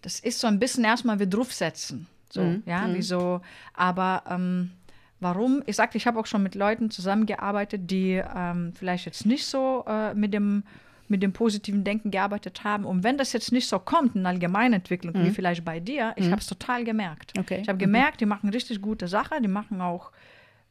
[0.06, 2.08] das ist so ein bisschen erstmal wie draufsetzen.
[2.32, 2.94] So, Mhm, ja, mhm.
[2.96, 3.42] wie so,
[3.74, 4.72] aber ähm,
[5.20, 5.64] warum?
[5.66, 9.84] Ich sagte, ich habe auch schon mit Leuten zusammengearbeitet, die ähm, vielleicht jetzt nicht so
[9.88, 10.64] äh, mit dem
[11.08, 12.84] mit dem positiven Denken gearbeitet haben.
[12.84, 16.42] Und wenn das jetzt nicht so kommt in Allgemeinentwicklung, wie vielleicht bei dir, ich habe
[16.42, 17.36] es total gemerkt.
[17.36, 17.42] Mhm.
[17.42, 17.60] Okay.
[17.62, 17.80] Ich habe Mhm.
[17.82, 20.12] gemerkt, die machen richtig gute Sache, die machen auch,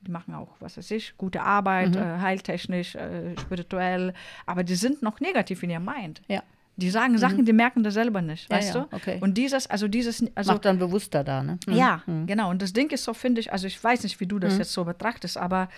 [0.01, 1.99] die machen auch, was weiß ich, gute Arbeit, Mhm.
[2.03, 4.13] äh, heiltechnisch, äh, spirituell,
[4.45, 6.21] aber die sind noch negativ in ihrem Mind.
[6.27, 6.43] Ja.
[6.77, 8.97] Die sagen Sachen, die merken das selber nicht, Ja, weißt ja, du?
[8.97, 9.19] okay.
[9.21, 11.59] Und dieses, also dieses, also Macht dann bewusster da, ne?
[11.67, 11.73] Mhm.
[11.75, 12.27] ja, Mhm.
[12.27, 12.51] genau.
[12.51, 14.73] Und das Ding ist so, finde ich, also ich weiß nicht, wie du das jetzt
[14.73, 15.69] so betrachtest, aber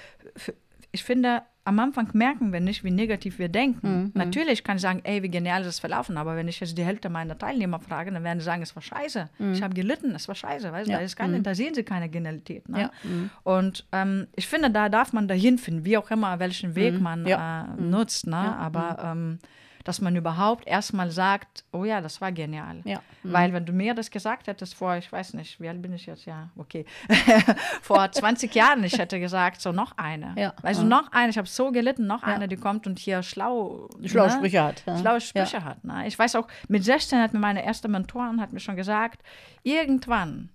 [0.92, 4.04] ich finde, am Anfang merken wir nicht, wie negativ wir denken.
[4.04, 4.10] Mhm.
[4.14, 6.84] Natürlich kann ich sagen, ey, wie genial ist das verlaufen, aber wenn ich jetzt die
[6.84, 9.28] Hälfte meiner Teilnehmer frage, dann werden sie sagen, es war scheiße.
[9.52, 10.90] Ich habe gelitten, es war scheiße, weißt du?
[10.90, 10.92] Mhm.
[10.92, 10.98] Ja.
[10.98, 12.68] Da, ist keine, da sehen sie keine Genialität.
[12.68, 12.82] Ne?
[12.82, 12.90] Ja.
[13.02, 13.30] Mhm.
[13.42, 17.26] Und ähm, ich finde, da darf man dahin finden, wie auch immer, welchen Weg man
[17.26, 18.26] äh, nutzt.
[18.28, 18.36] Ne?
[18.36, 19.38] Aber ähm,
[19.86, 22.80] dass man überhaupt erstmal sagt, oh ja, das war genial.
[22.84, 23.00] Ja.
[23.22, 23.32] Mhm.
[23.32, 26.06] Weil wenn du mir das gesagt hättest vor, ich weiß nicht, wie alt bin ich
[26.06, 26.24] jetzt?
[26.24, 26.84] Ja, okay.
[27.82, 30.34] vor 20 Jahren, ich hätte gesagt, so noch eine.
[30.36, 30.54] Ja.
[30.62, 30.88] Also Ja.
[30.88, 33.88] noch eine, ich habe so gelitten, noch eine, die kommt und hier schlau.
[34.04, 34.32] Schlaue ne?
[34.32, 34.82] Sprüche hat.
[35.00, 35.84] Schlaue Sprüche hat.
[35.84, 36.06] Ne?
[36.08, 39.22] Ich weiß auch, mit 16 hat mir meine erste Mentorin hat mir schon gesagt,
[39.62, 40.50] irgendwann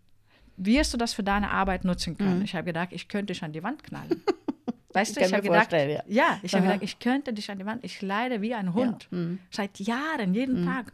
[0.57, 2.41] wirst du das für deine Arbeit nutzen können.
[2.43, 4.21] Ich habe gedacht, ich könnte dich an die Wand knallen.
[4.93, 5.25] Weißt du, Mhm.
[5.25, 6.39] Ich mir habe gedacht, ja, ja.
[6.43, 9.07] ich habe gedacht, ich könnte dich an die Wand, ich leide wie ein Hund.
[9.49, 10.91] Seit Jahren, jeden Tag.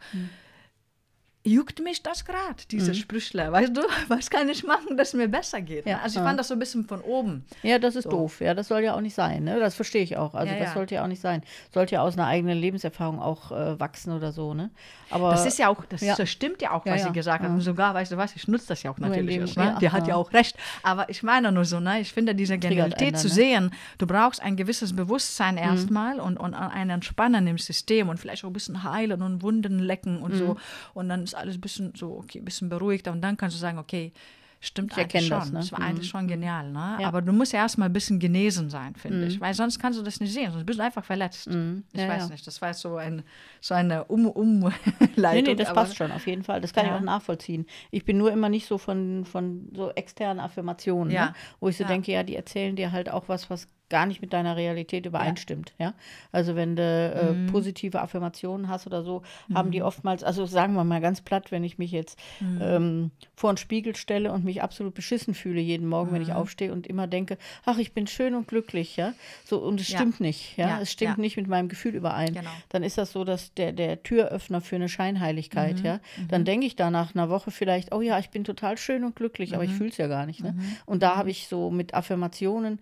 [1.48, 3.50] Juckt mich das gerade, diese Sprüchler.
[3.52, 5.86] Weißt du, was kann ich machen, dass es mir besser geht?
[5.86, 5.96] Ja.
[5.96, 6.02] ne?
[6.02, 7.44] Also ich fand das so ein bisschen von oben.
[7.62, 8.40] Ja, das ist doof.
[8.40, 9.44] Ja, das soll ja auch nicht sein.
[9.44, 9.58] Ne?
[9.58, 10.34] Das verstehe ich auch.
[10.34, 10.74] Also Ja, das ja.
[10.74, 11.42] sollte ja auch nicht sein.
[11.72, 14.52] Sollte ja aus einer eigenen Lebenserfahrung auch äh, wachsen oder so.
[14.54, 14.70] Ne?
[15.10, 17.50] Aber Das ist ja auch, das, das stimmt ja auch, was sie gesagt hat.
[17.50, 19.36] Und sogar, weißt du was, ich nutze das ja auch natürlich.
[19.36, 19.76] dem- ist, ne?
[19.80, 20.56] Die hat ja auch recht.
[20.82, 22.00] Aber ich meine nur so, ne?
[22.00, 23.32] ich finde diese Genialität zu ne?
[23.34, 25.60] sehen, du brauchst ein gewisses Bewusstsein Mhm.
[25.62, 29.78] erstmal und, und ein Entspannen im System und vielleicht auch ein bisschen heilen und Wunden
[29.78, 30.38] lecken und Mhm.
[30.38, 30.56] so.
[30.94, 33.60] Und dann ist alles ein bisschen so, okay, ein bisschen beruhigter und dann kannst du
[33.60, 34.12] sagen, okay,
[34.60, 35.38] Stimmt Ich eigentlich schon.
[35.38, 35.78] das, Das, ne?
[35.78, 36.72] war eigentlich schon genial.
[36.72, 36.98] Ne?
[37.00, 37.06] Ja.
[37.06, 39.40] Aber du musst ja erstmal ein bisschen genesen sein, finde ich.
[39.40, 40.50] Weil sonst kannst du das nicht sehen.
[40.50, 41.46] Sonst bist du einfach verletzt.
[41.46, 42.28] Ich Ja, weiß ja.
[42.30, 42.44] nicht.
[42.44, 43.22] Das war so, ein,
[43.60, 44.72] so eine um Umleitung.
[45.16, 46.60] Nee, nee, das passt schon, auf jeden Fall.
[46.60, 47.66] Das kann ich auch nachvollziehen.
[47.92, 51.34] Ich bin nur immer nicht so von, von so externen Affirmationen, ne?
[51.60, 54.32] wo ich so denke, ja, die erzählen dir halt auch was, was gar nicht mit
[54.32, 55.72] deiner Realität übereinstimmt.
[55.78, 55.94] Ja?
[56.32, 57.46] Also wenn du äh, Mhm.
[57.46, 59.22] positive Affirmationen hast oder so,
[59.54, 62.58] haben die oftmals, also sagen wir mal ganz platt, wenn ich mich jetzt Mhm.
[62.60, 66.14] ähm, vor einen Spiegel stelle und mich absolut beschissen fühle jeden Morgen, Mhm.
[66.16, 69.12] wenn ich aufstehe und immer denke, ach, ich bin schön und glücklich, ja.
[69.44, 69.98] So, und es Ja.
[69.98, 70.68] stimmt nicht, ja.
[70.68, 71.20] Ja, Es stimmt ja.
[71.20, 72.34] nicht mit meinem Gefühl überein.
[72.34, 72.50] Genau.
[72.68, 74.88] Dann ist das so, dass der, der Türöffner für eine Mhm.
[74.88, 76.00] Scheinheiligkeit, ja.
[76.28, 79.16] Dann denke ich da nach einer Woche vielleicht, oh ja, ich bin total schön und
[79.16, 79.54] glücklich, Mhm.
[79.54, 80.42] aber ich fühle es ja gar nicht.
[80.42, 80.54] Ne?
[80.86, 82.80] Und da habe ich so mit Affirmationen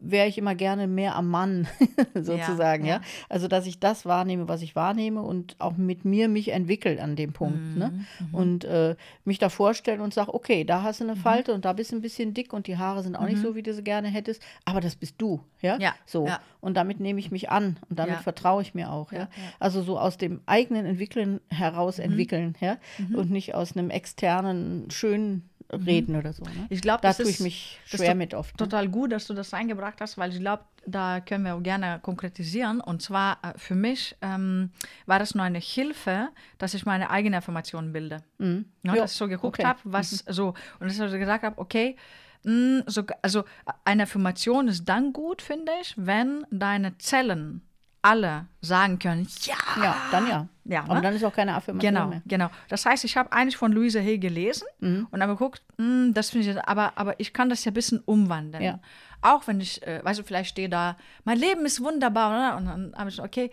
[0.00, 1.66] wäre ich immer gerne mehr am Mann,
[2.14, 3.00] sozusagen, ja, ja.
[3.28, 7.16] Also, dass ich das wahrnehme, was ich wahrnehme und auch mit mir mich entwickelt an
[7.16, 8.06] dem Punkt, Mhm, ne?
[8.32, 11.72] Und äh, mich da vorstellen und sage, okay, da hast du eine Falte und da
[11.72, 13.82] bist du ein bisschen dick und die Haare sind auch nicht so, wie du sie
[13.82, 15.74] gerne hättest, aber das bist du, ja?
[15.76, 15.80] Mhm.
[15.80, 16.26] Ja, So.
[16.26, 16.40] ja.
[16.60, 18.22] Und damit nehme ich mich an und damit Ja.
[18.22, 19.18] vertraue ich mir auch, ja?
[19.18, 19.28] Ja, ja.
[19.58, 22.04] Also so aus dem eigenen Entwickeln heraus Mhm.
[22.04, 22.76] entwickeln, ja?
[23.14, 26.44] Und nicht aus einem externen schönen Reden oder so.
[26.44, 26.50] Ne?
[26.50, 26.66] Mhm.
[26.70, 28.54] Ich glaube, da das tue ich mich schwer mit oft.
[28.54, 28.66] Ne?
[28.66, 31.98] Total gut, dass du das eingebracht hast, weil ich glaube, da können wir auch gerne
[32.02, 34.70] konkretisisi Und zwar äh, für mich ähm,
[35.06, 38.22] war das nur eine Hilfe, dass ich meine eigene Affirmation bilde.
[38.38, 38.46] Ja,
[38.82, 39.68] Ja, dass ich so geguckt okay.
[39.68, 40.48] habe, was so,
[40.80, 41.96] und dass ich also gesagt habe, okay,
[42.44, 43.44] mh, so, also
[43.84, 47.62] eine Affirmation ist dann gut, finde ich, wenn deine Zellen
[48.02, 50.48] alle sagen können, ja, Ja, dann ja.
[50.64, 51.00] Ja, Aber ne?
[51.00, 52.22] dann ist auch keine Affirmation Genau, mehr.
[52.26, 52.50] genau.
[52.68, 55.06] Das heißt, ich habe eigentlich von Louise Hay gelesen Mhm.
[55.10, 57.74] und habe geguckt, hm, das finde ich, jetzt- aber, aber ich kann das ja ein
[57.74, 58.62] bisschen umwandeln.
[58.62, 58.78] Ja.
[59.22, 62.56] Auch wenn ich, äh, weißt du, vielleicht stehe da, mein Leben ist wunderbar, oder?
[62.58, 63.50] Und dann habe ich, okay,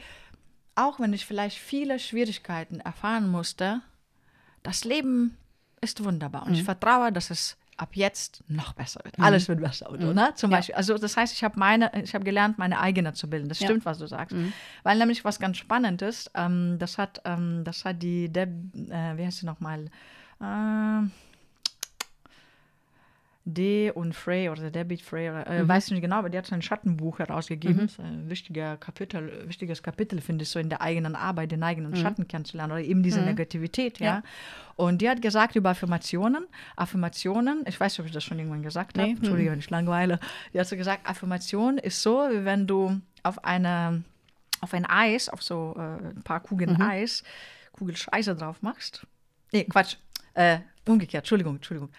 [0.76, 3.82] auch wenn ich vielleicht viele Schwierigkeiten erfahren musste,
[4.62, 5.38] das Leben
[5.82, 6.66] ist wunderbar und ich Mhm.
[6.66, 9.20] vertraue, dass es ab jetzt noch besser wird.
[9.20, 10.14] Alles wird besser, oder?
[10.14, 10.32] ne?
[10.36, 10.52] Zum Mhm.
[10.54, 10.58] Ja.
[10.60, 10.76] Beispiel.
[10.76, 13.50] Also das heißt, ich habe meine, ich habe gelernt, meine eigene zu bilden.
[13.50, 13.66] Das Ja.
[13.68, 13.72] Mhm.
[13.72, 14.36] stimmt, was du sagst.
[14.84, 18.50] Weil nämlich was ganz spannend ist, ähm, das hat, ähm, das hat die Deb,
[18.90, 19.86] äh, wie heißt sie nochmal?
[20.42, 21.08] Äh,
[23.48, 25.66] D und Frey oder Debbie Frey, oder, Mhm.
[25.66, 27.78] äh, weiß ich nicht genau, aber die hat so ein Schattenbuch herausgegeben.
[27.82, 31.62] Das ist ein wichtiger Kapitel, wichtiges Kapitel, finde ich, so in der eigenen Arbeit, den
[31.62, 34.18] eigenen Schatten kennenzulernen oder eben diese Negativität, ja.
[34.18, 34.24] Mhm.
[34.24, 34.24] Ja.
[34.78, 38.64] Und die hat gesagt über Affirmationen, Affirmationen, ich weiß nicht, ob ich das schon irgendwann
[38.64, 40.20] gesagt habe, Nee, Entschuldige, wenn ich langweile.
[40.54, 44.04] Die hat so gesagt, Affirmation ist so, wie wenn du auf eine,
[44.62, 47.24] auf ein Eis, auf so äh, ein paar Kugeln Eis,
[47.74, 49.06] Kugel Scheiße drauf machst.
[49.54, 49.98] Nee, Quatsch,
[50.34, 51.90] äh, umgekehrt, Entschuldigung, Entschuldigung.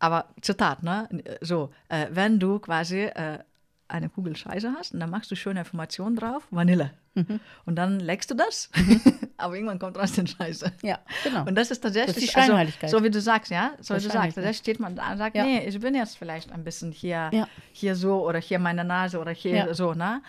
[0.00, 1.08] Aber Zitat, ne?
[1.40, 3.38] So, äh, wenn du quasi äh,
[3.88, 6.90] eine Kugel Scheiße hast und dann machst du schöne Informationen drauf, Vanille.
[7.66, 8.70] Und dann leckst du das,
[9.38, 10.70] aber irgendwann kommt raus den Scheiße.
[10.82, 11.46] Ja, genau.
[11.46, 12.90] Und das ist tatsächlich Das ist die also, Scheinheiligkeit.
[12.90, 15.34] so wie du sagst, ja, so wie du sagst, da steht man da und sagt,
[15.34, 15.42] Ja.
[15.42, 17.48] nee, ich bin jetzt vielleicht ein bisschen hier, Ja.
[17.72, 19.74] hier so oder hier meine Nase oder hier Ja.
[19.74, 20.22] so, ne?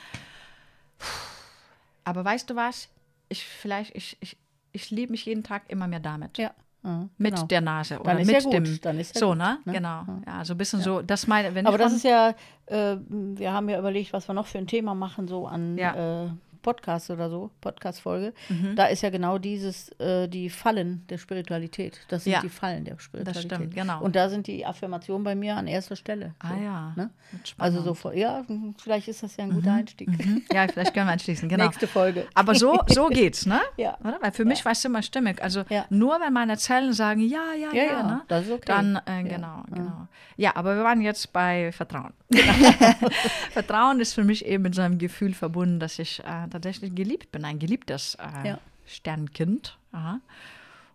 [2.06, 2.90] Aber weißt du was?
[3.28, 4.38] Ich vielleicht, ich, ich,
[4.72, 6.38] ich liebe mich jeden Tag immer mehr damit.
[6.40, 6.52] ja.
[6.84, 7.48] Ja, Mit genau.
[7.48, 8.82] der Nase oder mit ja gut, dem.
[8.82, 9.60] dann ist ja so, gut, ne?
[9.66, 9.74] ne?
[9.74, 10.04] Genau.
[10.26, 12.34] Ja, so ein bisschen so, das meine, wenn Aber das ist ja,
[12.68, 16.26] äh, wir haben ja überlegt, was wir noch für ein Thema machen, so an Ja.
[16.26, 16.30] äh,
[16.62, 18.34] Podcast oder so, Podcast-Folge.
[18.50, 18.76] Mhm.
[18.76, 22.00] Da ist ja genau dieses, äh, die Fallen der Spiritualität.
[22.10, 22.42] Das sind Ja.
[22.42, 23.52] die Fallen der Spiritualität.
[23.54, 24.02] stimmt, genau.
[24.02, 26.36] Und da sind die Affirmationen bei mir an erster Stelle.
[26.40, 27.10] Ah so, ja, Ne?
[27.58, 28.44] Also so, ja,
[28.78, 30.08] vielleicht ist das ja ein guter Einstieg.
[30.10, 30.44] Mhm.
[30.52, 31.66] Ja, vielleicht können wir anschließen, genau.
[31.66, 32.28] Nächste Folge.
[32.34, 33.60] Aber so, so geht's, ne?
[33.78, 33.98] Ja.
[34.02, 34.18] Oder?
[34.22, 35.42] Weil für mich war es immer stimmig.
[35.42, 35.86] Also Ja.
[35.90, 38.22] nur wenn meine Zellen sagen, ja, ja, ja, Ja, ja, ne?
[38.28, 38.64] das ist okay.
[38.68, 40.08] dann, äh, Ja, genau, genau.
[40.38, 42.14] Ja, aber wir waren jetzt bei Vertrauen.
[43.52, 47.32] Vertrauen ist für mich eben mit so einem Gefühl verbunden, dass ich, äh, tatsächlich geliebt
[47.32, 48.60] bin, ein geliebtes äh, Ja.
[48.86, 49.78] Sternkind.
[49.92, 50.20] Aha.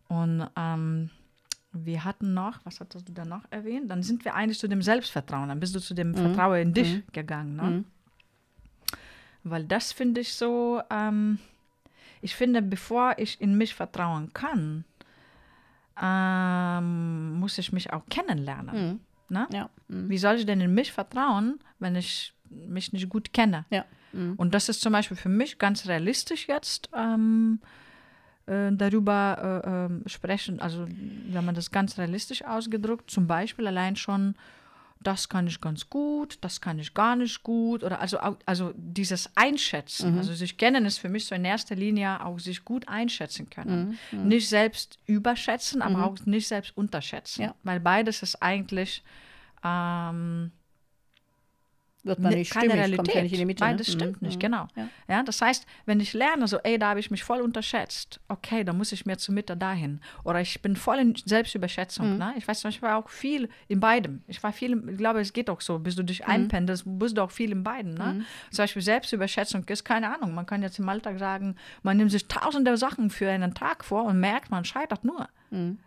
[0.08, 1.10] Und ähm,
[1.72, 3.90] wir hatten noch, was hattest du da noch erwähnt?
[3.90, 5.48] Dann sind wir eigentlich zu dem Selbstvertrauen.
[5.48, 6.16] Dann bist du zu dem Mhm.
[6.16, 7.56] Vertrauen in dich gegangen.
[7.56, 7.84] Ne?
[9.42, 11.38] Weil das finde ich so, ähm,
[12.22, 14.84] ich finde, bevor ich in mich vertrauen kann,
[16.00, 19.00] ähm, muss ich mich auch kennenlernen.
[19.28, 19.46] Ne?
[19.52, 19.70] Ja.
[19.88, 20.08] Mhm.
[20.10, 23.64] Wie soll ich denn in mich vertrauen, wenn ich mich nicht gut kenne?
[23.70, 23.84] Ja.
[24.14, 24.34] Mhm.
[24.36, 27.60] Und das ist zum Beispiel für mich ganz realistisch jetzt ähm,
[28.46, 33.96] äh, darüber äh, ähm, sprechen, also wenn man das ganz realistisch ausgedrückt, zum Beispiel allein
[33.96, 34.34] schon,
[35.00, 39.30] das kann ich ganz gut, das kann ich gar nicht gut, oder also, also dieses
[39.34, 43.50] Einschätzen, also sich kennen ist für mich so in erster Linie auch sich gut einschätzen
[43.50, 43.98] können.
[44.12, 47.54] Nicht selbst überschätzen, aber auch nicht selbst unterschätzen, Ja.
[47.64, 49.02] weil beides ist eigentlich
[49.62, 50.52] ähm,
[52.04, 52.98] Wird man Ne, nicht keine stimmig, Realität.
[52.98, 53.60] kommt ja nicht in die Mitte.
[53.64, 53.92] Beides ne?
[53.94, 54.28] stimmt Mhm.
[54.28, 54.68] nicht, genau.
[54.76, 54.88] Ja.
[55.08, 55.22] Ja.
[55.22, 58.76] das heißt, wenn ich lerne, so, ey, da habe ich mich voll unterschätzt, okay, dann
[58.76, 60.00] muss ich mir zur Mitte dahin.
[60.22, 62.12] Oder ich bin voll in Selbstüberschätzung.
[62.12, 62.18] Mhm.
[62.18, 62.34] Ne?
[62.36, 64.22] Ich weiß, ich war auch viel in beidem.
[64.26, 66.30] Ich war viel, im- ich glaube, es geht auch so, bis du dich Mhm.
[66.32, 67.94] einpendelst, bist du auch viel in beiden.
[67.94, 68.24] Ne?
[68.50, 70.34] Zum Beispiel Selbstüberschätzung ist keine Ahnung.
[70.34, 74.04] Man kann jetzt im Alltag sagen, man nimmt sich tausende Sachen für einen Tag vor
[74.04, 75.28] und merkt, man scheitert nur.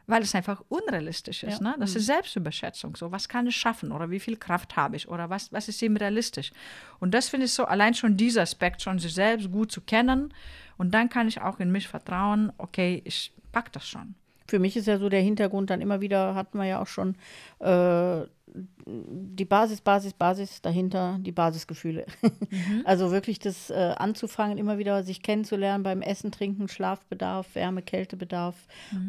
[0.05, 1.61] Weil es einfach unrealistisch ist.
[1.61, 1.71] Ja.
[1.71, 1.75] Ne?
[1.79, 2.95] Das ist Selbstüberschätzung.
[2.95, 3.91] So, was kann ich schaffen?
[3.91, 5.07] Oder wie viel Kraft habe ich?
[5.07, 6.51] Oder was, was ist eben realistisch?
[6.99, 10.33] Und das finde ich so, allein schon dieser Aspekt, schon sich selbst gut zu kennen.
[10.77, 14.15] Und dann kann ich auch in mich vertrauen, okay, ich pack das schon.
[14.47, 17.15] Für mich ist ja so der Hintergrund dann immer wieder, hatten wir ja auch schon,
[17.59, 22.05] äh, die Basis, Basis, Basis, dahinter die Basisgefühle.
[22.85, 28.55] Also wirklich das äh, anzufangen, immer wieder sich kennenzulernen beim Essen, Trinken, Schlafbedarf, Wärme, Kältebedarf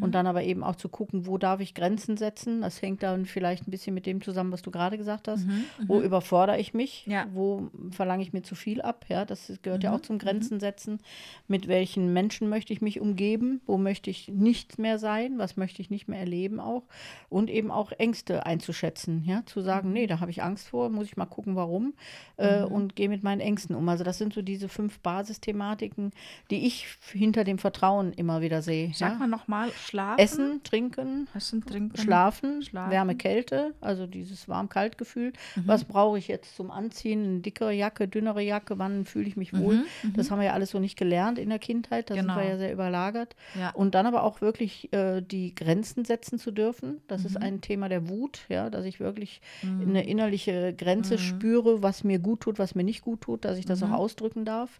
[0.01, 2.61] und dann aber eben auch zu gucken, wo darf ich Grenzen setzen.
[2.61, 5.45] Das hängt dann vielleicht ein bisschen mit dem zusammen, was du gerade gesagt hast.
[5.87, 7.05] Wo überfordere ich mich?
[7.07, 7.27] Ja.
[7.33, 9.05] Wo verlange ich mir zu viel ab?
[9.07, 10.99] Ja, das gehört ja auch zum Grenzen setzen.
[11.47, 13.61] Mit welchen Menschen möchte ich mich umgeben?
[13.65, 15.37] Wo möchte ich nicht mehr sein?
[15.37, 16.83] Was möchte ich nicht mehr erleben auch?
[17.29, 19.23] Und eben auch Ängste einzuschätzen.
[19.29, 21.93] Ja, zu sagen, nee, da habe ich Angst vor, muss ich mal gucken, warum
[22.37, 23.87] äh, und gehe mit meinen Ängsten um.
[23.87, 26.11] Also das sind so diese fünf Basisthematiken,
[26.49, 28.91] die ich hinter dem Vertrauen immer wieder sehe.
[28.93, 29.19] Sag ja?
[29.19, 30.19] mal nochmal, schlafen.
[30.19, 31.97] Essen, trinken, Essen, trinken.
[31.97, 32.91] Schlafen, Schlafen.
[32.91, 35.33] Wärme, Kälte, also dieses Warm-Kalt-Gefühl.
[35.55, 35.63] Mhm.
[35.67, 37.23] Was brauche ich jetzt zum Anziehen?
[37.23, 39.83] Eine dickere Jacke, dünnere Jacke, wann fühle ich mich wohl?
[40.15, 42.33] Das haben wir ja alles so nicht gelernt in der Kindheit, da Mhm, Genau.
[42.33, 43.35] sind wir ja sehr überlagert.
[43.57, 43.69] Ja.
[43.71, 47.01] Und dann aber auch wirklich äh, die Grenzen setzen zu dürfen.
[47.07, 47.27] Das Mhm.
[47.27, 49.18] ist ein Thema der Wut, ja, dass ich wirklich
[49.63, 53.65] eine innerliche Grenze spüre, was mir gut tut, was mir nicht gut tut, dass ich
[53.65, 53.87] das Mhm.
[53.93, 54.79] auch ausdrücken darf.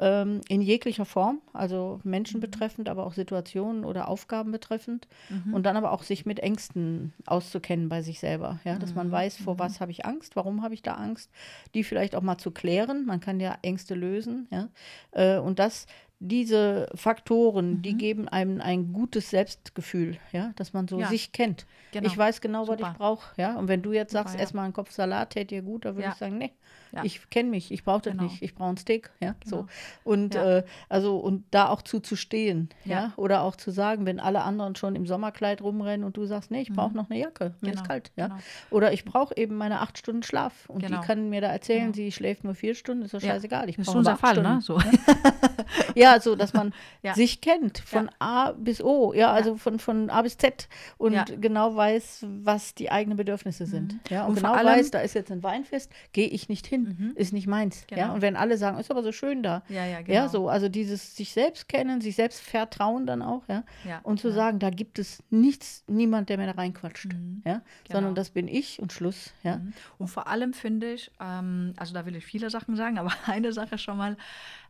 [0.00, 5.06] Ähm, in jeglicher Form, also Menschen betreffend, aber auch Situationen oder Aufgaben betreffend.
[5.52, 8.60] Und dann aber auch sich mit Ängsten auszukennen bei sich selber.
[8.64, 11.30] Ja, dass man weiß, vor was habe ich Angst, warum habe ich da Angst,
[11.74, 13.04] die vielleicht auch mal zu klären.
[13.06, 14.46] Man kann ja Ängste lösen.
[14.50, 14.68] Ja?
[15.12, 15.86] Äh, und das
[16.20, 21.06] diese Faktoren, die geben einem ein gutes Selbstgefühl, ja, dass man so Ja.
[21.08, 21.66] sich kennt.
[21.92, 22.06] Genau.
[22.06, 22.90] Ich weiß genau, was Super.
[22.92, 23.54] ich brauche, ja.
[23.56, 24.44] Und wenn du jetzt sagst, Super, ja.
[24.48, 26.12] ess mal einen Kopf Salat, täte dir gut, dann würde Ja.
[26.12, 26.50] ich sagen, nee,
[26.92, 27.04] Ja.
[27.04, 28.24] ich kenne mich, ich brauche das Genau.
[28.24, 29.56] nicht, ich brauche ein Steak, ja, so.
[29.56, 29.68] Genau.
[30.04, 30.58] Und Ja.
[30.58, 32.98] äh, also und da auch zuzustehen, ja?
[32.98, 33.12] Ja.
[33.16, 36.62] oder auch zu sagen, wenn alle anderen schon im Sommerkleid rumrennen und du sagst, nee,
[36.62, 38.28] ich brauche noch eine Jacke, mir ist Genau, kalt, ja.
[38.28, 38.38] genau.
[38.70, 41.00] Oder ich brauche eben meine acht Stunden Schlaf und Genau.
[41.00, 41.94] die kann mir da erzählen, Genau.
[41.94, 44.54] sie schläft nur vier Stunden, ist doch scheißegal, ich ist brauche unser acht Fall, Stunden.
[44.54, 44.60] ne?
[44.60, 44.78] So.
[45.94, 46.72] Ja, so, dass man
[47.14, 51.74] sich kennt, von A bis O, ja, also von, von A bis Z und genau
[51.74, 53.96] weiß, was die eigenen Bedürfnisse sind.
[54.08, 56.77] Ja, und, Und genau allem- weiß, da ist jetzt ein Weinfest, gehe ich nicht hin,
[57.16, 57.84] ist nicht meins.
[57.90, 58.14] Ja, Genau.
[58.14, 59.62] und wenn alle sagen, ist aber so schön da.
[59.68, 60.28] Ja, ja, Ja, genau.
[60.28, 63.64] so, also dieses sich selbst kennen, sich selbst vertrauen dann auch, ja.
[63.86, 64.34] Ja, Und zu ja.
[64.34, 67.08] sagen, da gibt es nichts, niemand, der mir da reinquatscht.
[67.44, 68.14] Ja, sondern Genau.
[68.14, 69.32] das bin ich und Schluss.
[69.42, 69.60] Ja.
[69.98, 73.52] Und vor allem finde ich, ähm, also da will ich viele Sachen sagen, aber eine
[73.52, 74.16] Sache schon mal,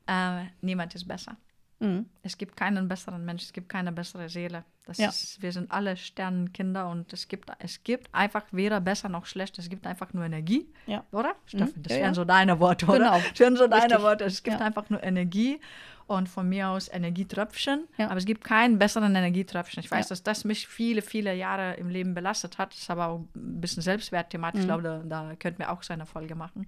[0.07, 1.37] äh, niemand ist besser.
[1.81, 2.07] Mhm.
[2.23, 4.65] Es gibt keinen besseren Mensch, es gibt keine bessere Seele.
[4.87, 5.09] Das Ja.
[5.11, 9.59] ist, wir sind alle Sternenkinder und es gibt, es gibt einfach weder besser noch schlecht,
[9.59, 10.67] es gibt einfach nur Energie.
[10.87, 11.05] Ja.
[11.13, 11.35] Oder?
[11.47, 12.99] Steffen, das Ja, wären so deine Worte, oder?
[12.99, 13.21] Genau.
[13.31, 14.03] Das wären so deine Richtig.
[14.03, 14.25] Worte.
[14.25, 15.61] Es gibt einfach nur Energie
[16.09, 17.85] und von mir aus Energietröpfchen.
[17.99, 18.07] Ja.
[18.09, 19.83] Aber es gibt keinen besseren Energietröpfchen.
[19.85, 20.09] Ich weiß, Ja.
[20.11, 22.73] dass das mich viele, viele Jahre im Leben belastet hat.
[22.73, 24.61] Das ist aber auch ein bisschen Selbstwertthematisch.
[24.61, 24.69] Ich Mhm.
[24.81, 26.67] glaube, da, da könnten wir auch so eine Folge machen.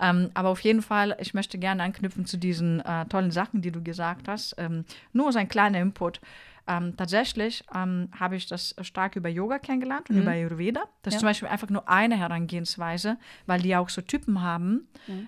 [0.00, 3.70] Ähm, aber auf jeden Fall, ich möchte gerne anknüpfen zu diesen äh, tollen Sachen, die
[3.70, 4.54] du gesagt hast.
[4.58, 6.20] Ähm, nur so ein kleiner Input.
[6.68, 10.82] Ähm, tatsächlich ähm, habe ich das stark über Yoga kennengelernt und über Ayurveda.
[11.02, 11.16] Das Ja.
[11.16, 14.86] ist zum Beispiel einfach nur eine Herangehensweise, weil die auch so Typen haben.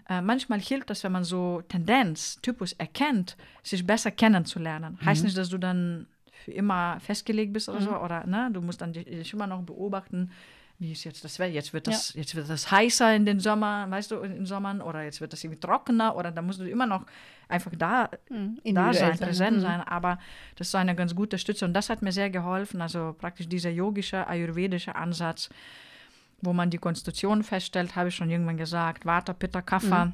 [0.08, 4.98] Äh, manchmal hilft das, wenn man so Tendenz, Typus erkennt, sich besser kennenzulernen.
[5.04, 6.06] Heißt nicht, dass du dann
[6.44, 9.62] für immer festgelegt bist oder so, oder ne, du musst dann dich, dich immer noch
[9.62, 10.30] beobachten,
[10.80, 11.52] wie ist jetzt das Wetter?
[11.52, 12.20] Jetzt wird das, ja.
[12.20, 15.34] jetzt wird das heißer in den Sommer, weißt du, in den Sommern, oder jetzt wird
[15.34, 17.04] das irgendwie trockener, oder da musst du immer noch
[17.48, 18.58] einfach da, mhm.
[18.64, 19.60] da sein, präsent mhm.
[19.60, 19.80] sein.
[19.82, 20.18] Aber
[20.56, 22.80] das ist eine ganz gute Stütze und das hat mir sehr geholfen.
[22.80, 25.50] Also praktisch dieser yogische, ayurvedische Ansatz,
[26.40, 30.06] wo man die Konstitution feststellt, habe ich schon irgendwann gesagt, Vata, Pitta, Kapha.
[30.06, 30.12] Mhm.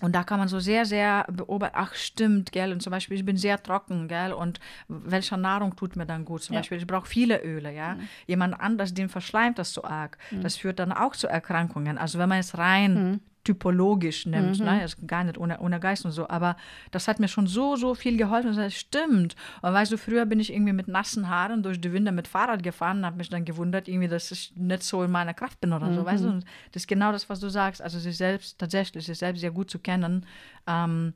[0.00, 3.24] Und da kann man so sehr, sehr beobachten, ach stimmt, gell, und zum Beispiel, ich
[3.24, 6.42] bin sehr trocken, gell, und welche Nahrung tut mir dann gut?
[6.42, 6.60] Zum ja.
[6.60, 7.94] Beispiel, ich brauche viele Öle, ja.
[7.94, 8.08] Mhm.
[8.26, 10.18] Jemand anders, den verschleimt das so arg.
[10.30, 10.42] Mhm.
[10.42, 11.96] Das führt dann auch zu Erkrankungen.
[11.96, 14.64] Also wenn man es rein mhm typologisch nimmt, mhm.
[14.64, 14.84] ne?
[14.84, 16.56] ist gar nicht ohne, ohne Geist und so, aber
[16.90, 18.56] das hat mir schon so, so viel geholfen.
[18.56, 19.36] Das stimmt.
[19.62, 22.62] Und weißt du, früher bin ich irgendwie mit nassen Haaren durch die Winde mit Fahrrad
[22.62, 25.72] gefahren und habe mich dann gewundert, irgendwie, dass ich nicht so in meiner Kraft bin
[25.72, 25.94] oder mhm.
[25.94, 26.28] so, weißt du.
[26.28, 27.82] Und das ist genau das, was du sagst.
[27.82, 30.26] Also sich selbst, tatsächlich, sich selbst sehr gut zu kennen.
[30.66, 31.12] Ähm,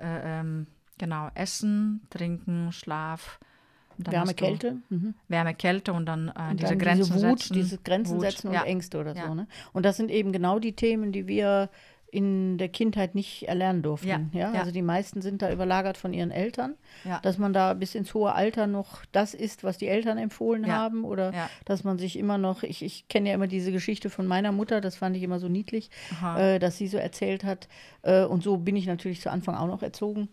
[0.00, 0.66] äh, ähm,
[0.98, 3.38] genau, Essen, Trinken, Schlaf,
[3.98, 4.76] Wärme, Kälte.
[4.88, 5.14] Mhm.
[5.28, 7.54] Wärme, Kälte und dann, äh, und diese dann Grenzen diese Wut, setzen.
[7.54, 8.22] diese Grenzen Wut.
[8.22, 8.64] setzen und ja.
[8.64, 9.26] Ängste oder ja.
[9.26, 9.34] so.
[9.34, 9.46] Ne?
[9.72, 11.70] Und das sind eben genau die Themen, die wir
[12.12, 14.06] in der Kindheit nicht erlernen durften.
[14.06, 14.52] Ja, ja?
[14.52, 14.60] ja.
[14.60, 16.74] Also die meisten sind da überlagert von ihren Eltern,
[17.04, 17.20] Ja.
[17.20, 21.04] dass man da bis ins hohe Alter noch das isst, was die Eltern empfohlen haben
[21.04, 21.32] oder
[21.64, 24.82] dass man sich immer noch, ich, ich kenne ja immer diese Geschichte von meiner Mutter,
[24.82, 25.88] das fand ich immer so niedlich,
[26.36, 27.66] äh, dass sie so erzählt hat
[28.02, 30.28] äh, und so bin ich natürlich zu Anfang auch noch erzogen,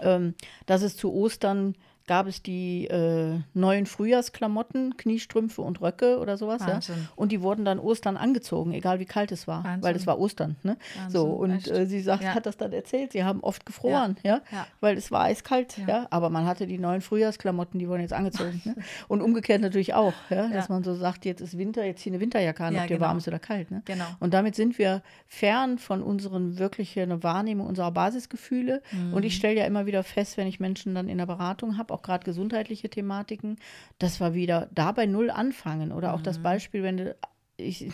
[0.00, 0.34] ähm,
[0.66, 1.76] dass es zu Ostern
[2.08, 6.62] gab es die äh, neuen Frühjahrsklamotten, Kniestrümpfe und Röcke oder sowas.
[6.66, 6.80] Ja?
[7.14, 9.82] Und die wurden dann Ostern angezogen, egal wie kalt es war, Wahnsinn.
[9.84, 10.56] weil es war Ostern.
[10.64, 10.76] Ne?
[10.96, 12.34] Wahnsinn, so, und äh, sie sagt, Ja.
[12.34, 14.66] hat das dann erzählt, sie haben oft gefroren, ja, Ja.
[14.80, 16.06] weil es war eiskalt, ja.
[16.10, 18.60] Aber man hatte die neuen Frühjahrsklamotten, die wurden jetzt angezogen.
[18.64, 18.74] ne?
[19.08, 20.48] Und umgekehrt natürlich auch, ja?
[20.48, 23.06] dass man so sagt, jetzt ist Winter, jetzt zieh eine Winterjacke an, ob dir genau.
[23.06, 23.70] warm ist oder kalt.
[23.70, 23.82] Ne?
[23.84, 24.04] Genau.
[24.18, 28.82] Und damit sind wir fern von unseren wirklichen Wahrnehmung unserer Basisgefühle.
[29.12, 29.22] Und Mhm.
[29.24, 32.02] ich stelle ja immer wieder fest, wenn ich Menschen dann in der Beratung habe, auch
[32.02, 33.56] gerade gesundheitliche Thematiken,
[33.98, 35.92] dass wir wieder da bei Null anfangen.
[35.92, 36.24] Oder auch Mhm.
[36.24, 37.16] das Beispiel, wenn du,
[37.56, 37.90] ich,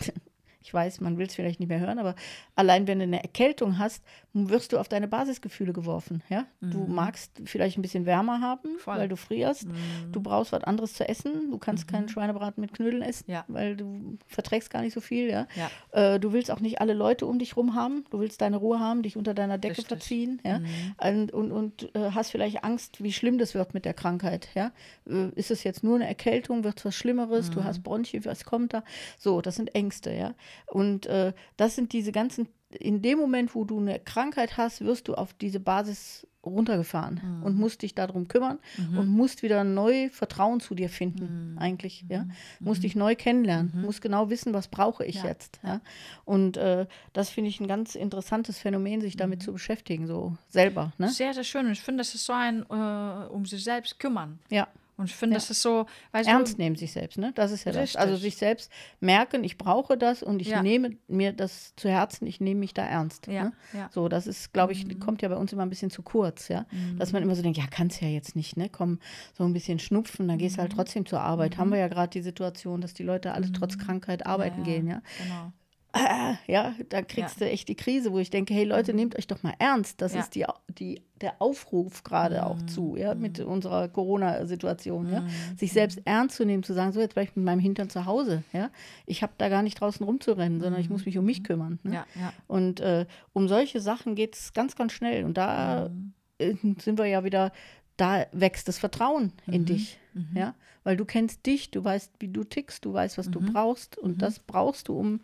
[0.65, 2.15] ich weiß, man will es vielleicht nicht mehr hören, aber
[2.57, 6.23] allein wenn du eine Erkältung hast, wirst du auf deine Basisgefühle geworfen.
[6.31, 6.47] Ja?
[6.61, 8.79] Du magst vielleicht ein bisschen wärmer haben, Mhm.
[8.79, 8.97] Voll.
[8.97, 9.69] weil du frierst.
[10.11, 11.51] Du brauchst was anderes zu essen.
[11.51, 13.33] Du kannst keinen Schweinebraten mit Knödeln essen, Mhm.
[13.35, 13.45] Ja.
[13.49, 15.29] weil du verträgst gar nicht so viel.
[15.31, 15.47] Ja?
[15.55, 16.15] Ja.
[16.15, 18.05] Äh, du willst auch nicht alle Leute um dich rum haben.
[18.11, 19.87] Du willst deine Ruhe haben, dich unter deiner Decke Richtig.
[19.89, 20.41] verziehen.
[20.45, 20.61] Ja?
[21.07, 24.49] Und, und, und äh, hast vielleicht Angst, wie schlimm das wird mit der Krankheit.
[24.55, 24.73] Ja?
[25.07, 26.65] Äh, ist es jetzt nur eine Erkältung?
[26.65, 27.51] Wird es was Schlimmeres?
[27.51, 28.83] Du hast Bronchien, was kommt da?
[29.19, 30.13] So, das sind Ängste.
[30.13, 30.35] Ja?
[30.67, 35.09] Und äh, das sind diese ganzen, in dem Moment, wo du eine Krankheit hast, wirst
[35.09, 38.59] du auf diese Basis runtergefahren und musst dich darum kümmern
[38.97, 42.27] und musst wieder neu Vertrauen zu dir finden, eigentlich, ja.
[42.61, 45.81] Musst dich neu kennenlernen, musst genau wissen, was brauche ich Ja, jetzt, ja.
[46.25, 50.93] Und äh, das finde ich ein ganz interessantes Phänomen, sich damit zu beschäftigen, so selber,
[50.99, 51.09] ne?
[51.09, 51.67] Sehr, sehr schön.
[51.67, 54.39] Und ich finde, das ist so ein äh, um sich selbst kümmern.
[54.51, 54.69] Ja.
[54.97, 55.39] Und ich finde, Ja.
[55.39, 57.33] das ist so, Ernst du, nehmen sich selbst, ne?
[57.35, 57.83] Das ist ja das.
[57.83, 58.01] Richtig.
[58.01, 60.63] Also sich selbst merken, ich brauche das und ich Ja.
[60.63, 63.27] nehme mir das zu Herzen, ich nehme mich da ernst.
[63.27, 63.53] Ja, ne?
[63.73, 63.89] ja.
[63.93, 66.67] So, das ist, glaube ich, kommt ja bei uns immer ein bisschen zu kurz, ja.
[66.99, 68.69] Dass man immer so denkt, ja, kannst ja jetzt nicht, ne?
[68.69, 69.01] Komm,
[69.37, 71.59] so ein bisschen schnupfen, dann gehst du halt trotzdem zur Arbeit.
[71.59, 74.87] Haben wir ja gerade die Situation, dass die Leute alle trotz Krankheit arbeiten ja, gehen,
[74.87, 75.03] ja.
[75.23, 75.53] Genau.
[75.95, 79.27] Ah, ja, da kriegst du echt die Krise, wo ich denke, hey Leute, nehmt euch
[79.27, 80.01] doch mal ernst.
[80.01, 80.21] Das Ja.
[80.21, 85.25] ist die, die, der Aufruf gerade auch zu, ja, mit unserer Corona-Situation, ja.
[85.57, 88.05] Sich selbst ernst zu nehmen, zu sagen, so, jetzt bleib ich mit meinem Hintern zu
[88.07, 88.71] Hause, ja.
[89.07, 91.79] Ich habe da gar nicht draußen rumzurennen, sondern ich muss mich um mich kümmern.
[91.85, 91.95] Ne?
[91.95, 92.33] Ja, ja.
[92.47, 95.25] Und äh, um solche Sachen geht es ganz, ganz schnell.
[95.25, 95.91] Und da
[96.39, 97.53] äh, sind wir ja wieder,
[97.97, 99.99] da wächst das Vertrauen in dich.
[100.35, 100.55] Ja?
[100.83, 103.97] Weil du kennst dich, du weißt, wie du tickst, du weißt, was du brauchst.
[103.97, 105.21] Und das brauchst du, um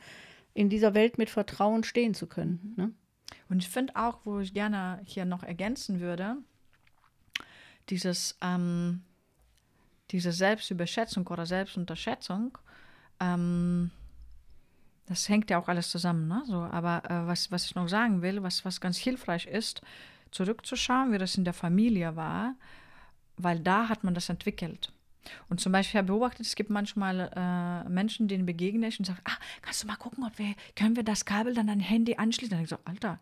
[0.60, 2.74] in dieser Welt mit Vertrauen stehen zu können.
[2.76, 2.92] Ne?
[3.48, 6.36] Und ich finde auch, wo ich gerne hier noch ergänzen würde,
[7.88, 9.00] dieses, ähm,
[10.10, 12.58] diese Selbstüberschätzung oder Selbstunterschätzung,
[13.20, 13.90] ähm,
[15.06, 16.28] das hängt ja auch alles zusammen.
[16.28, 16.42] Ne?
[16.46, 19.80] So, aber äh, was, was ich noch sagen will, was, was ganz hilfreich ist,
[20.30, 22.54] zurückzuschauen, wie das in der Familie war,
[23.38, 24.92] weil da hat man das entwickelt.
[25.48, 29.04] Und zum Beispiel, ich habe beobachtet, es gibt manchmal äh, Menschen, denen begegne ich und
[29.04, 32.16] sage, ah, kannst du mal gucken, ob wir, können wir das Kabel dann an Handy
[32.16, 32.50] anschließen?
[32.56, 33.18] Dann ich so, Alter,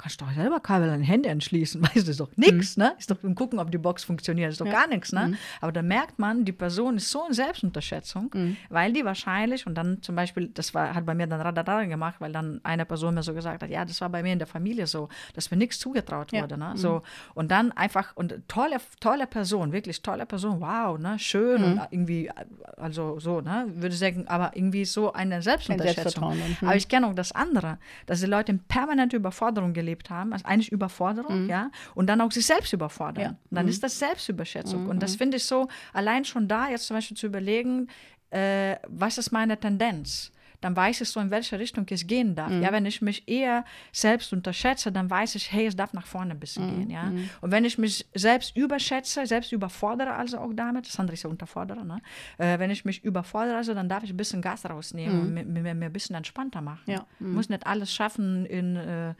[0.00, 2.94] kannst du doch selber Kabel an Handy anschließen, weißt du, ist doch nichts, ne?
[2.98, 5.36] Ist doch und gucken, ob die Box funktioniert, ist doch gar nichts, ne?
[5.60, 8.30] Aber da merkt man, die Person ist so in Selbstunterschätzung,
[8.68, 12.16] weil die wahrscheinlich, und dann zum Beispiel, das war, hat bei mir dann radadada gemacht,
[12.20, 14.48] weil dann eine Person mir so gesagt hat, ja, das war bei mir in der
[14.48, 16.42] Familie so, dass mir nichts zugetraut Ja.
[16.42, 16.72] wurde, ne?
[16.76, 17.02] So,
[17.34, 21.18] und dann einfach, und tolle, tolle Person, wirklich tolle Person, wow, ne?
[21.18, 22.30] Schön und irgendwie,
[22.76, 23.66] also so, ne?
[23.74, 26.32] Würde sagen, aber irgendwie so eine Selbstunterschätzung.
[26.32, 26.56] Hm.
[26.62, 30.44] Aber ich kenne auch das andere, dass die Leute in permanente Überforderung gelebt haben, also
[30.44, 33.24] eigentlich Überforderung, ja, und dann auch sich selbst überfordern.
[33.24, 33.36] Ja.
[33.50, 34.86] Dann ist das Selbstüberschätzung.
[34.88, 37.88] Und das finde ich so, allein schon da jetzt zum Beispiel zu überlegen,
[38.30, 40.30] äh, was ist meine Tendenz?
[40.62, 42.50] Dann weiß ich so, in welche Richtung es gehen darf.
[42.50, 42.62] Mhm.
[42.62, 46.32] Ja, wenn ich mich eher selbst unterschätze, dann weiß ich, hey, es darf nach vorne
[46.32, 46.78] ein bisschen Mhm.
[46.78, 46.90] gehen.
[46.90, 47.12] Ja?
[47.40, 51.30] Und wenn ich mich selbst überschätze, selbst überfordere, also auch damit, das andere ist ja
[51.30, 52.02] unterfordere, ne?
[52.36, 55.44] äh, wenn ich mich überfordere, also, dann darf ich ein bisschen Gas rausnehmen und mir,
[55.46, 56.82] mir, mir ein bisschen entspannter machen.
[56.86, 56.92] Mhm.
[56.92, 57.06] Ja.
[57.20, 59.14] Ich muss nicht alles schaffen in, äh,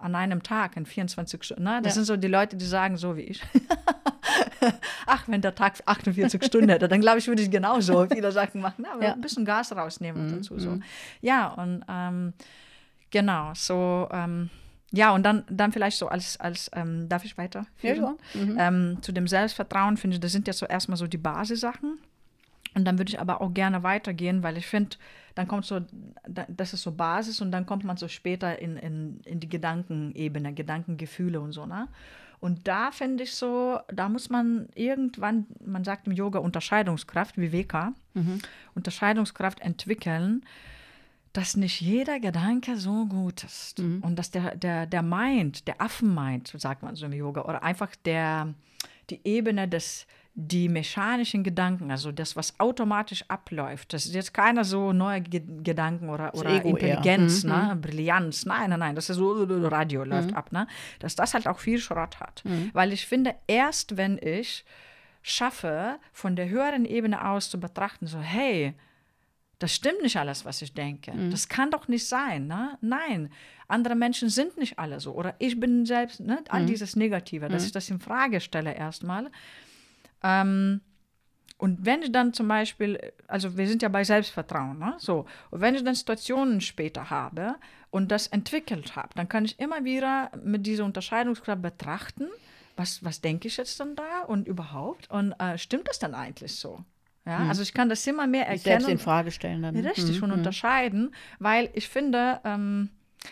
[0.00, 1.64] an einem Tag, in 24 Stunden.
[1.64, 1.80] Ne?
[1.82, 1.94] Das Ja.
[1.96, 3.42] sind so die Leute, die sagen, so wie ich.
[5.06, 8.60] Ach, wenn der Tag 48 Stunden hätte, dann glaube ich, würde ich genauso viele Sachen
[8.60, 8.86] machen.
[8.92, 9.12] Aber Ja.
[9.12, 10.78] ein bisschen Gas rausnehmen und dazu so.
[11.20, 12.32] Ja, und ähm,
[13.10, 14.50] genau, so, ähm,
[14.92, 17.66] ja, und dann, dann vielleicht so als, als ähm, darf ich weiter?
[17.82, 18.14] Ja, ja.
[18.34, 18.56] Mhm.
[18.58, 21.98] Ähm, zu dem Selbstvertrauen finde ich, das sind ja so erstmal so die Basissachen.
[22.74, 24.96] Und dann würde ich aber auch gerne weitergehen, weil ich finde,
[25.40, 25.80] dann kommt so,
[26.28, 29.48] da- das ist so Basis und dann kommt man so später in, in, in die
[29.48, 31.88] Gedankenebene, Gedankengefühle und so, ne?
[32.42, 37.52] Und da finde ich so, da muss man irgendwann, man sagt im Yoga Unterscheidungskraft, wie
[37.52, 37.92] WK,
[38.74, 40.42] Unterscheidungskraft entwickeln,
[41.32, 43.78] dass nicht jeder Gedanke so gut ist.
[44.02, 47.62] Und dass der, der, der Mind, der Affenmind, so sagt man so im Yoga, oder
[47.62, 48.54] einfach der,
[49.10, 54.64] die Ebene des, die mechanischen Gedanken, also das, was automatisch abläuft, das ist jetzt keiner
[54.64, 56.62] so neue Ge Gedanken oder, oder.
[56.64, 57.76] Intelligenz, ne?
[57.80, 60.66] Brillanz, nein, nein, nein, das ist so, Radio läuft ab, ne?
[61.00, 62.42] dass das halt auch viel Schrott hat.
[62.72, 64.64] Weil ich finde, erst wenn ich
[65.22, 68.74] schaffe, von der höheren Ebene aus zu betrachten, so, hey,
[69.58, 71.12] das stimmt nicht alles, was ich denke.
[71.30, 72.46] Das kann doch nicht sein.
[72.46, 72.78] Ne?
[72.80, 73.30] Nein,
[73.68, 75.12] andere Menschen sind nicht alle so.
[75.12, 76.42] Oder ich bin selbst, ne?
[76.48, 79.30] all dieses Negative, dass ich das in Frage stelle erstmal.
[80.22, 80.80] Ähm,
[81.58, 84.94] und wenn ich dann zum Beispiel, also wir sind ja bei Selbstvertrauen, ne?
[84.98, 87.56] so, und wenn ich dann Situationen später habe
[87.90, 92.28] und das entwickelt habe, dann kann ich immer wieder mit dieser Unterscheidungskraft betrachten,
[92.76, 96.56] was, was denke ich jetzt dann da und überhaupt und äh, stimmt das dann eigentlich
[96.56, 96.82] so?
[97.26, 98.98] Ja, also ich kann das immer mehr Sich selbst erkennen.
[98.98, 99.76] in Frage stellen dann.
[99.76, 102.88] Richtig, und unterscheiden, weil ich finde, ähm,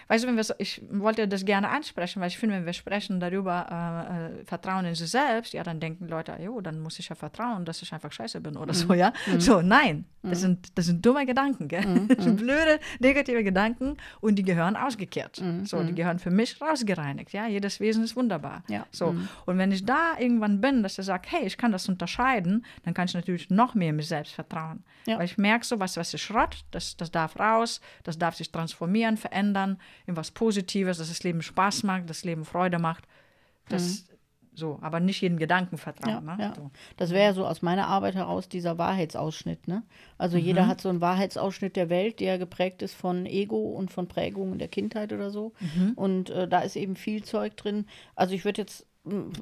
[0.08, 2.72] weißt du, wenn wir so, ich wollte das gerne ansprechen, weil ich finde, wenn wir
[2.72, 6.98] sprechen darüber, äh, äh, Vertrauen in sich selbst, ja, dann denken Leute, jo, dann muss
[6.98, 9.12] ich ja vertrauen, dass ich einfach scheiße bin oder so, ja.
[9.38, 12.06] So, nein, das, sind, das sind dumme Gedanken, gell?
[12.08, 15.42] Das sind blöde, negative Gedanken und die gehören ausgekehrt.
[15.64, 17.46] So, die gehören für mich rausgereinigt, ja.
[17.46, 18.62] Jedes Wesen ist wunderbar.
[18.68, 18.86] Ja.
[18.90, 19.14] So,
[19.46, 22.94] und wenn ich da irgendwann bin, dass ich sage, hey, ich kann das unterscheiden, dann
[22.94, 24.84] kann ich natürlich noch mehr mir selbst vertrauen.
[25.06, 25.18] Ja.
[25.18, 28.50] Weil ich merke so, was, was ist Schrott, das, das darf raus, das darf sich
[28.50, 33.04] transformieren, verändern in was Positives, dass das Leben Spaß macht, das Leben Freude macht.
[33.68, 33.82] Das,
[34.54, 36.26] So, aber nicht jedem Gedanken vertrauen.
[36.26, 36.42] Ja, ne?
[36.42, 36.54] ja.
[36.56, 36.72] So.
[36.96, 39.68] Das wäre ja so aus meiner Arbeit heraus dieser Wahrheitsausschnitt.
[39.68, 39.84] Ne?
[40.18, 44.08] Also jeder hat so einen Wahrheitsausschnitt der Welt, der geprägt ist von Ego und von
[44.08, 45.52] Prägungen der Kindheit oder so.
[45.94, 47.86] Und äh, da ist eben viel Zeug drin.
[48.16, 48.84] Also ich würde jetzt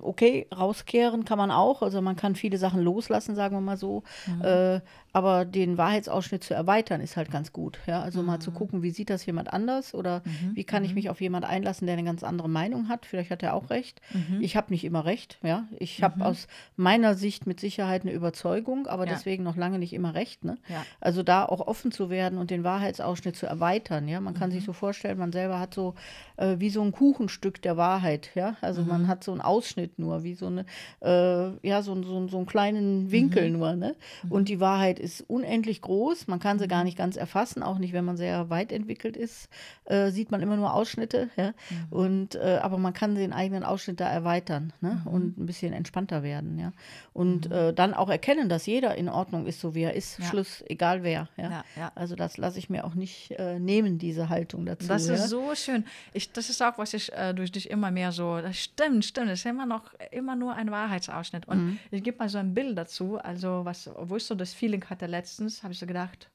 [0.03, 1.83] okay, rauskehren kann man auch.
[1.83, 4.03] Also man kann viele Sachen loslassen, sagen wir mal so.
[4.43, 4.81] Äh,
[5.13, 7.79] aber den Wahrheitsausschnitt zu erweitern, ist halt ganz gut.
[7.87, 8.03] Ja?
[8.03, 10.23] Also mal zu gucken, wie sieht das jemand anders oder
[10.55, 13.07] wie kann ich mich auf jemand einlassen, der eine ganz andere Meinung hat.
[13.07, 14.01] Vielleicht hat er auch recht.
[14.41, 15.39] Ich habe nicht immer recht.
[15.43, 15.65] Ja?
[15.79, 19.13] Ich habe aus meiner Sicht mit Sicherheit eine Überzeugung, aber Ja.
[19.15, 20.45] deswegen noch lange nicht immer recht.
[20.45, 20.59] Ne?
[20.69, 20.85] Ja.
[21.01, 24.09] Also da auch offen zu werden und den Wahrheitsausschnitt zu erweitern.
[24.09, 24.21] Ja?
[24.21, 24.55] Man kann Mhm.
[24.55, 25.95] sich so vorstellen, man selber hat so
[26.37, 28.31] äh, wie so ein Kuchenstück der Wahrheit.
[28.35, 28.57] Ja?
[28.61, 28.89] Also Mhm.
[28.89, 30.67] man hat so einen Ausschnitt nur, wie so eine,
[31.03, 33.59] äh, ja, so, so, so einen kleinen Winkel Mhm.
[33.59, 33.75] nur.
[33.77, 33.95] Ne?
[34.29, 36.27] Und die Wahrheit ist unendlich groß.
[36.29, 36.71] Man kann sie Mhm.
[36.71, 39.49] gar nicht ganz erfassen, auch nicht, wenn man sehr weit entwickelt ist,
[39.87, 41.31] äh, sieht man immer nur Ausschnitte.
[41.37, 41.49] Ja?
[41.71, 41.87] Mhm.
[41.91, 45.01] Und, äh, aber man kann den eigenen Ausschnitt da erweitern ne?
[45.05, 45.11] Mhm.
[45.13, 46.59] und ein bisschen entspannter werden.
[46.59, 46.73] Ja?
[47.13, 50.19] Und äh, dann auch erkennen, dass jeder in Ordnung ist, so wie er ist.
[50.19, 50.25] Ja.
[50.27, 51.29] Schluss, egal wer.
[51.37, 51.51] Ja?
[51.51, 51.93] Ja, ja.
[51.95, 54.89] Also das lasse ich mir auch nicht äh, nehmen, diese Haltung dazu.
[54.89, 55.85] Das ist so schön.
[56.13, 59.36] Ich, das ist auch, was ich äh, durch dich immer mehr so, das stimmt, stimmt,
[59.41, 61.47] ist immer noch immer nur ein Wahrheitsausschnitt.
[61.49, 61.79] Und Mhm.
[61.91, 65.07] ich gebe mal so ein Bild dazu, also was, wo ich so das Feeling hatte
[65.07, 66.31] letztens, habe ich so gedacht,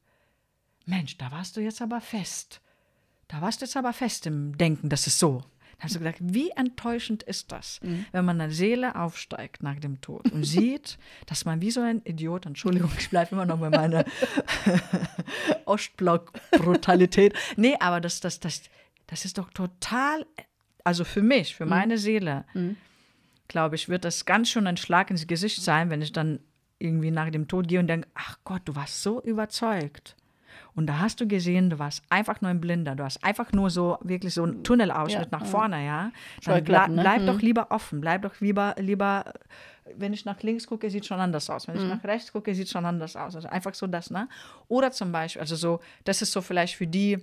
[0.86, 2.62] Mensch, da warst du jetzt aber fest.
[3.28, 5.44] Da warst du jetzt aber fest im Denken, das ist so.
[5.78, 8.06] Da habe ich so gedacht, wie enttäuschend ist das, Mhm.
[8.12, 10.98] wenn man eine Seele aufsteigt nach dem Tod und sieht,
[11.28, 14.06] dass man wie so ein Idiot, Entschuldigung, ich bleibe immer noch bei meiner
[15.66, 17.34] Ostblock-Brutalität.
[17.58, 18.64] Nee, aber das, das, das,
[19.08, 20.26] das ist doch total,
[20.84, 22.46] also für mich, für meine Seele,
[23.52, 26.40] glaube ich, wird das ganz schön ein Schlag ins Gesicht sein, wenn ich dann
[26.80, 30.16] irgendwie nach dem Tod gehe und denke, ach Gott, du warst so überzeugt.
[30.74, 32.96] Und da hast du gesehen, du warst einfach nur ein Blinder.
[32.96, 35.48] Du hast einfach nur so wirklich so einen Tunnelausschnitt Ja, nach ja.
[35.48, 36.02] vorne, ja.
[36.02, 37.02] Dann ble Scheuklappen, ne?
[37.02, 37.26] bleib Mhm.
[37.28, 38.02] doch lieber offen.
[38.02, 39.34] Bleib doch lieber, lieber,
[39.96, 41.68] wenn ich nach links gucke, sieht schon anders aus.
[41.68, 43.36] Wenn ich nach rechts gucke, sieht schon anders aus.
[43.36, 44.28] Also einfach so das, ne?
[44.70, 47.20] Oder zum Beispiel, also so, das ist so vielleicht für die,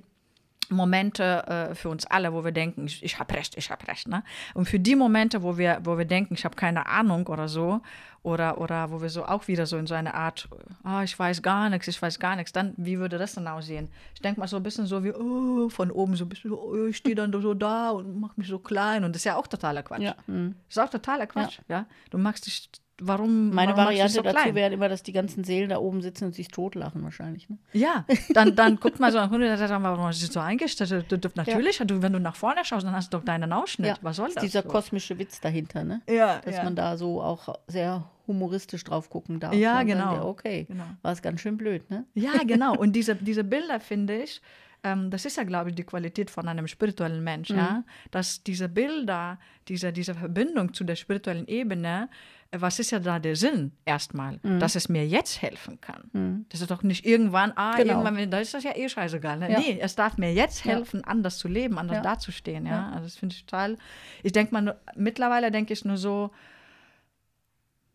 [0.71, 4.09] Momente äh, für uns alle, wo wir denken, ich, ich habe recht, ich habe recht.
[4.09, 4.23] Ne?
[4.55, 7.81] Und für die Momente, wo wir, wo wir denken, ich habe keine Ahnung oder so,
[8.23, 10.49] oder, oder wo wir so auch wieder so in so eine Art,
[10.83, 13.89] ah, ich weiß gar nichts, ich weiß gar nichts, dann, wie würde das dann aussehen?
[14.15, 16.87] Ich denke mal so ein bisschen so wie, oh, von oben so ein bisschen oh,
[16.87, 19.05] ich stehe dann so da und mache mich so klein.
[19.05, 20.03] Und das ist ja auch totaler Quatsch.
[20.03, 20.17] Ja.
[20.27, 20.37] Das
[20.69, 21.61] ist auch totaler Quatsch.
[21.69, 21.79] Ja.
[21.79, 21.87] ja?
[22.11, 22.69] Du machst dich
[23.01, 23.51] warum.
[23.51, 26.35] Meine warum Variante so dazu wäre immer, dass die ganzen Seelen da oben sitzen und
[26.35, 27.49] sich totlachen wahrscheinlich.
[27.49, 27.59] Ne?
[27.73, 31.07] Ja, dann, dann guckt mal so ein Hund, der sagt, warum ist das so eingestellt?
[31.09, 31.85] Du, du, natürlich, ja.
[31.85, 33.89] du, wenn du nach vorne schaust, dann hast du doch deinen Ausschnitt.
[33.89, 33.97] Ja.
[34.03, 34.43] Was soll das?
[34.43, 34.69] Dieser so?
[34.69, 36.03] kosmische Witz dahinter, ne?
[36.09, 36.41] Ja.
[36.45, 36.65] Dass ja.
[36.65, 39.55] man da so auch sehr humoristisch drauf gucken darf.
[39.55, 40.17] Ja, genau.
[40.17, 40.85] Dann, okay, genau.
[41.03, 42.05] war es ganz schön blöd, ne?
[42.15, 42.77] Ja, genau.
[42.77, 44.41] Und diese, diese Bilder, finde ich,
[44.85, 47.57] ähm, das ist ja, glaube ich, die Qualität von einem spirituellen Mensch, mhm.
[47.57, 52.09] ja, dass diese Bilder, diese, diese Verbindung zu der spirituellen Ebene,
[52.57, 54.59] was ist ja da der Sinn erstmal, mhm.
[54.59, 56.11] dass es mir jetzt helfen kann.
[56.13, 56.47] Mhm.
[56.49, 58.03] Das ist doch nicht irgendwann, ah, genau.
[58.03, 59.39] irgendwann, da ist das ja eh scheißegal.
[59.39, 59.53] Ne?
[59.53, 59.59] Ja.
[59.59, 61.07] Nee, es darf mir jetzt helfen, ja.
[61.07, 62.03] anders zu leben, anders ja.
[62.03, 62.65] dazustehen.
[62.65, 62.91] Ja?
[62.91, 63.77] Also das finde ich total,
[64.23, 66.31] ich denke mal, mittlerweile denke ich nur so,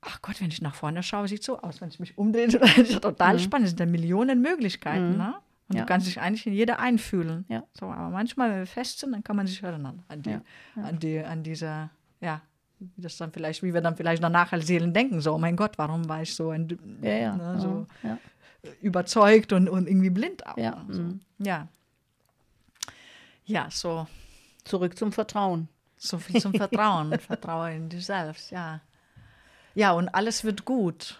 [0.02, 2.78] ach Gott, wenn ich nach vorne schaue, sieht so aus, wenn ich mich umdrehe, das
[2.78, 3.40] ist total mhm.
[3.40, 5.18] spannend, es sind da Millionen Möglichkeiten, mhm.
[5.18, 5.36] ne?
[5.70, 7.46] Und du kannst dich eigentlich in jeder einfühlen.
[7.48, 7.64] Ja.
[7.74, 10.38] So, aber manchmal, wenn wir fest sind, dann kann man sich erinnern an, die,
[10.76, 11.90] an, die, an diese,
[12.20, 12.42] ja,
[12.96, 15.56] wie das dann vielleicht, wie wir dann vielleicht danach als Seelen denken, so, oh mein
[15.56, 17.36] Gott, warum war ich so, ein, ja, ja.
[17.36, 18.18] Ne, so ja.
[18.82, 20.58] überzeugt und, und irgendwie blind auch.
[20.58, 20.86] Ja.
[20.90, 21.02] So.
[21.02, 21.20] Mhm.
[21.40, 21.68] ja.
[23.46, 24.08] Ja, so.
[24.64, 25.68] Zurück zum Vertrauen.
[25.98, 27.18] So viel zum Vertrauen.
[27.20, 28.82] Vertraue in dich selbst, ja.
[29.76, 31.20] Ja, und alles wird gut.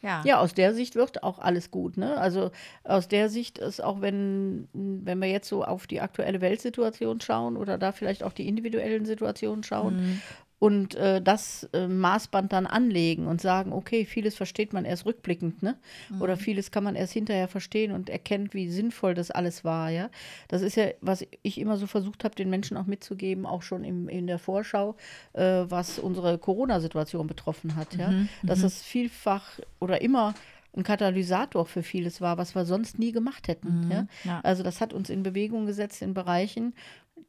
[0.00, 0.22] Ja.
[0.24, 1.96] ja, aus der Sicht wird auch alles gut.
[1.96, 2.16] Ne?
[2.18, 2.52] Also
[2.84, 7.56] aus der Sicht ist auch, wenn, wenn wir jetzt so auf die aktuelle Weltsituation schauen
[7.56, 10.22] oder da vielleicht auch die individuellen Situationen schauen, mhm
[10.58, 15.62] und äh, das äh, Maßband dann anlegen und sagen, okay, vieles versteht man erst rückblickend,
[15.62, 15.76] ne?
[16.08, 16.22] Mhm.
[16.22, 20.10] Oder vieles kann man erst hinterher verstehen und erkennt, wie sinnvoll das alles war, ja.
[20.48, 23.84] Das ist ja, was ich immer so versucht habe, den Menschen auch mitzugeben, auch schon
[23.84, 24.96] im, in der Vorschau,
[25.34, 28.10] äh, was unsere Corona-Situation betroffen hat, ja.
[28.10, 28.28] Mhm.
[28.42, 28.66] Dass mhm.
[28.66, 30.34] es vielfach oder immer
[30.76, 33.86] ein Katalysator für vieles war, was wir sonst nie gemacht hätten.
[33.86, 34.06] Mhm, ja?
[34.24, 34.40] ja?
[34.42, 36.74] Also das hat uns in Bewegung gesetzt in Bereichen,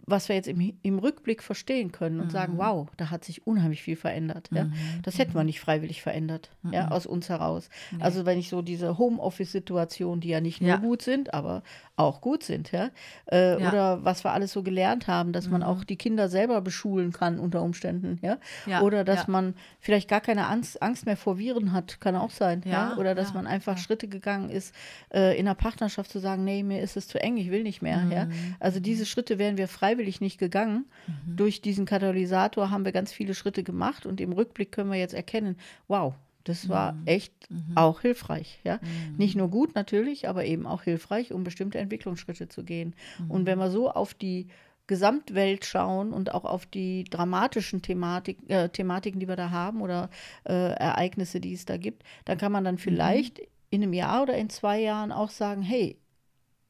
[0.05, 2.31] was wir jetzt im, im Rückblick verstehen können und mhm.
[2.31, 4.49] sagen, wow, da hat sich unheimlich viel verändert.
[4.51, 4.65] Ja?
[4.65, 4.73] Mhm.
[5.03, 6.73] Das hätten wir nicht freiwillig verändert, mhm.
[6.73, 7.69] ja, aus uns heraus.
[7.91, 8.03] Nee.
[8.03, 10.77] Also wenn ich so diese Homeoffice-Situationen, die ja nicht nur ja.
[10.77, 11.63] gut sind, aber
[11.95, 12.89] auch gut sind, ja?
[13.31, 13.69] Äh, ja?
[13.69, 15.67] Oder was wir alles so gelernt haben, dass man mhm.
[15.67, 18.81] auch die Kinder selber beschulen kann unter Umständen, ja.
[18.81, 22.63] oder dass man vielleicht gar keine Angst, Angst mehr vor Viren hat, kann auch sein,
[22.65, 22.95] ja.
[22.97, 24.73] Oder dass man einfach Schritte gegangen ist,
[25.13, 27.81] äh, in der Partnerschaft zu sagen, nee, mir ist es zu eng, ich will nicht
[27.81, 28.25] mehr, ja.
[28.25, 28.55] Mhm.
[28.59, 30.85] Also diese Schritte wären wir freiwillig nicht gegangen.
[31.07, 31.35] Mhm.
[31.37, 35.13] Durch diesen Katalysator haben wir ganz viele Schritte gemacht und im Rückblick können wir jetzt
[35.13, 35.55] erkennen,
[35.87, 36.13] wow,
[36.43, 37.01] das war mhm.
[37.05, 37.75] echt mhm.
[37.75, 38.59] auch hilfreich.
[38.63, 38.79] Ja?
[38.81, 39.17] Mhm.
[39.17, 42.93] Nicht nur gut natürlich, aber eben auch hilfreich, um bestimmte Entwicklungsschritte zu gehen.
[43.19, 43.31] Mhm.
[43.31, 44.47] Und wenn wir so auf die
[44.87, 50.09] Gesamtwelt schauen und auch auf die dramatischen Thematik, äh, Thematiken, die wir da haben oder
[50.43, 54.35] äh, Ereignisse, die es da gibt, dann kann man dann vielleicht in einem Jahr oder
[54.35, 55.97] in zwei Jahren auch sagen, hey,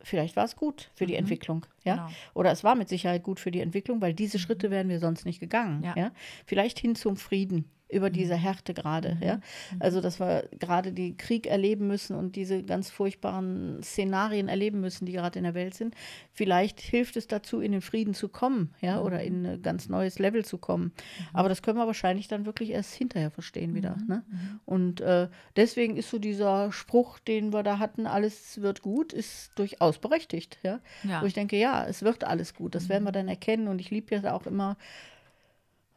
[0.01, 1.19] vielleicht war es gut für die mhm.
[1.19, 1.95] Entwicklung, ja?
[1.95, 2.09] Genau.
[2.33, 4.41] Oder es war mit Sicherheit gut für die Entwicklung, weil diese mhm.
[4.41, 5.95] Schritte wären wir sonst nicht gegangen, ja?
[5.95, 6.11] ja?
[6.45, 8.39] Vielleicht hin zum Frieden, über diese mhm.
[8.39, 9.15] Härte gerade.
[9.15, 9.23] Mhm.
[9.23, 9.35] Ja?
[9.35, 9.41] Mhm.
[9.79, 15.05] Also, dass wir gerade die Krieg erleben müssen und diese ganz furchtbaren Szenarien erleben müssen,
[15.05, 15.95] die gerade in der Welt sind.
[16.31, 20.19] Vielleicht hilft es dazu, in den Frieden zu kommen, ja, oder in ein ganz neues
[20.19, 20.91] Level zu kommen.
[21.33, 23.97] Aber das können wir wahrscheinlich dann wirklich erst hinterher verstehen wieder.
[24.07, 24.23] Ne?
[24.65, 29.51] Und äh, deswegen ist so dieser Spruch, den wir da hatten, alles wird gut, ist
[29.57, 30.59] durchaus berechtigt.
[30.63, 30.79] Ja?
[31.03, 31.21] ja.
[31.21, 32.75] Wo ich denke, ja, es wird alles gut.
[32.75, 33.67] Das werden wir dann erkennen.
[33.67, 34.77] Und ich liebe ja auch immer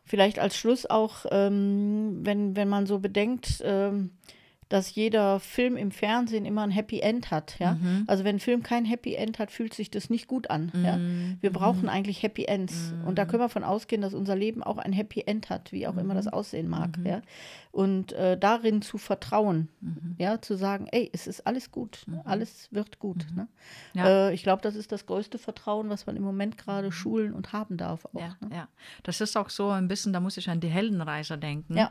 [0.04, 4.10] Vielleicht als Schluss auch, ähm, wenn, wenn man so bedenkt, ähm,
[4.72, 7.58] dass jeder Film im Fernsehen immer ein Happy End hat.
[7.58, 7.74] Ja?
[7.74, 8.04] Mhm.
[8.06, 10.72] Also wenn ein Film kein Happy End hat, fühlt sich das nicht gut an.
[10.72, 10.84] Mhm.
[10.84, 10.98] Ja?
[11.42, 11.54] Wir mhm.
[11.54, 12.94] brauchen eigentlich Happy Ends.
[13.04, 13.28] Und da mhm.
[13.28, 16.14] können wir von ausgehen, dass unser Leben auch ein Happy End hat, wie auch immer
[16.14, 16.32] das mhm.
[16.32, 16.98] aussehen mag.
[17.04, 17.20] Ja?
[17.70, 19.68] Und äh, darin zu vertrauen,
[20.22, 23.26] ja, zu sagen, ey, es ist alles gut, alles wird gut.
[23.34, 23.48] Ne?
[23.92, 24.28] Ja.
[24.28, 27.52] Äh, ich glaube, das ist das größte Vertrauen, was man im Moment gerade schulen und
[27.52, 28.04] haben darf.
[28.04, 28.54] Auch, ja, ne?
[28.54, 28.68] ja,
[29.02, 31.76] das ist auch so ein bisschen, da muss ich an die Heldenreise denken.
[31.76, 31.90] Ja.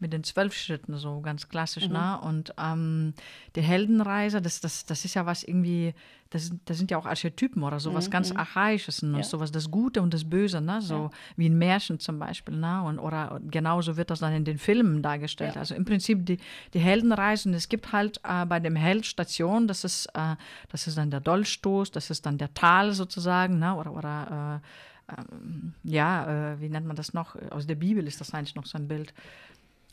[0.00, 1.86] Mit den zwölf Schritten, so ganz klassisch.
[1.88, 2.18] Ne?
[2.22, 3.12] Und ähm,
[3.56, 5.94] die Heldenreise, das, das, das ist ja was irgendwie,
[6.36, 8.10] das, das sind ja auch Archetypen oder sowas mhm.
[8.10, 8.38] ganz mhm.
[8.38, 9.18] Archaisches, ne?
[9.18, 9.22] Ja.
[9.22, 10.82] sowas das Gute und das Böse, ne?
[10.82, 11.10] so ja.
[11.36, 12.56] wie ein Märchen zum Beispiel.
[12.56, 12.82] Ne?
[12.82, 15.54] Und, oder genauso wird das dann in den Filmen dargestellt.
[15.54, 15.60] Ja.
[15.60, 16.38] Also im Prinzip die,
[16.74, 20.36] die Heldenreisen, es gibt halt äh, bei dem Held Station, das ist, äh,
[20.68, 23.74] das ist dann der Dolchstoß, das ist dann der Tal sozusagen, ne?
[23.74, 27.36] oder, oder äh, ähm, ja, äh, wie nennt man das noch?
[27.50, 29.14] Aus der Bibel ist das eigentlich noch so ein Bild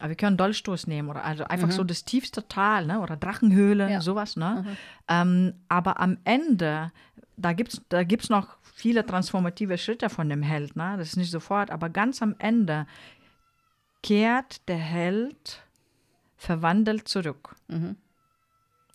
[0.03, 2.99] aber wir können Dolchstoß nehmen oder also einfach so das tiefste Tal, ne?
[2.99, 4.01] Oder Drachenhöhle, Ja.
[4.01, 4.65] sowas, ne?
[5.07, 6.91] Ähm, aber am Ende,
[7.37, 10.95] da gibt es da gibt's noch viele transformative Schritte von dem Held, ne?
[10.97, 12.85] Das ist nicht sofort, aber ganz am Ende
[14.01, 15.61] kehrt der Held
[16.35, 17.55] verwandelt zurück.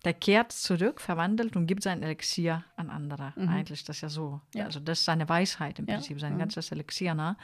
[0.05, 3.33] Der kehrt zurück, verwandelt und gibt sein Elixier an andere.
[3.35, 4.41] Eigentlich das ist ja so.
[4.53, 4.65] Ja.
[4.65, 5.95] Also das ist seine Weisheit im Ja.
[5.95, 7.15] Prinzip, sein ganzes Elixier.
[7.15, 7.35] Ne?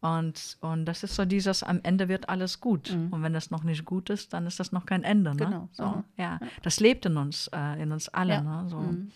[0.00, 2.90] Und, und das ist so dieses, am Ende wird alles gut.
[2.90, 5.30] Und wenn das noch nicht gut ist, dann ist das noch kein Ende.
[5.30, 5.36] Ne?
[5.36, 5.68] Genau.
[5.72, 6.04] So, Aha.
[6.16, 6.38] ja.
[6.62, 8.34] Das lebt in uns, äh, in uns alle.
[8.34, 8.40] Ja.
[8.42, 8.68] Ne?
[8.68, 8.76] So.
[8.76, 9.12] Und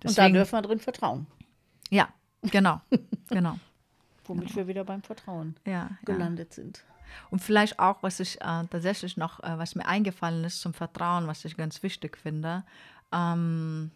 [0.00, 1.26] da Deswegen- dürfen wir drin vertrauen.
[1.90, 2.08] Ja,
[2.42, 2.80] genau.
[3.30, 3.58] genau.
[4.24, 5.90] Womit wir wieder beim Vertrauen Ja, ja.
[6.04, 6.84] gelandet sind.
[7.30, 11.26] Und vielleicht auch, was ich äh, tatsächlich noch, äh, was mir eingefallen ist zum Vertrauen,
[11.26, 12.64] was ich ganz wichtig finde,
[13.12, 13.90] ähm,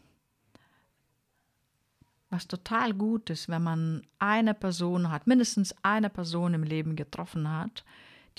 [2.32, 7.48] was total gut ist, wenn man eine Person hat, mindestens eine Person im Leben getroffen
[7.48, 7.84] hat,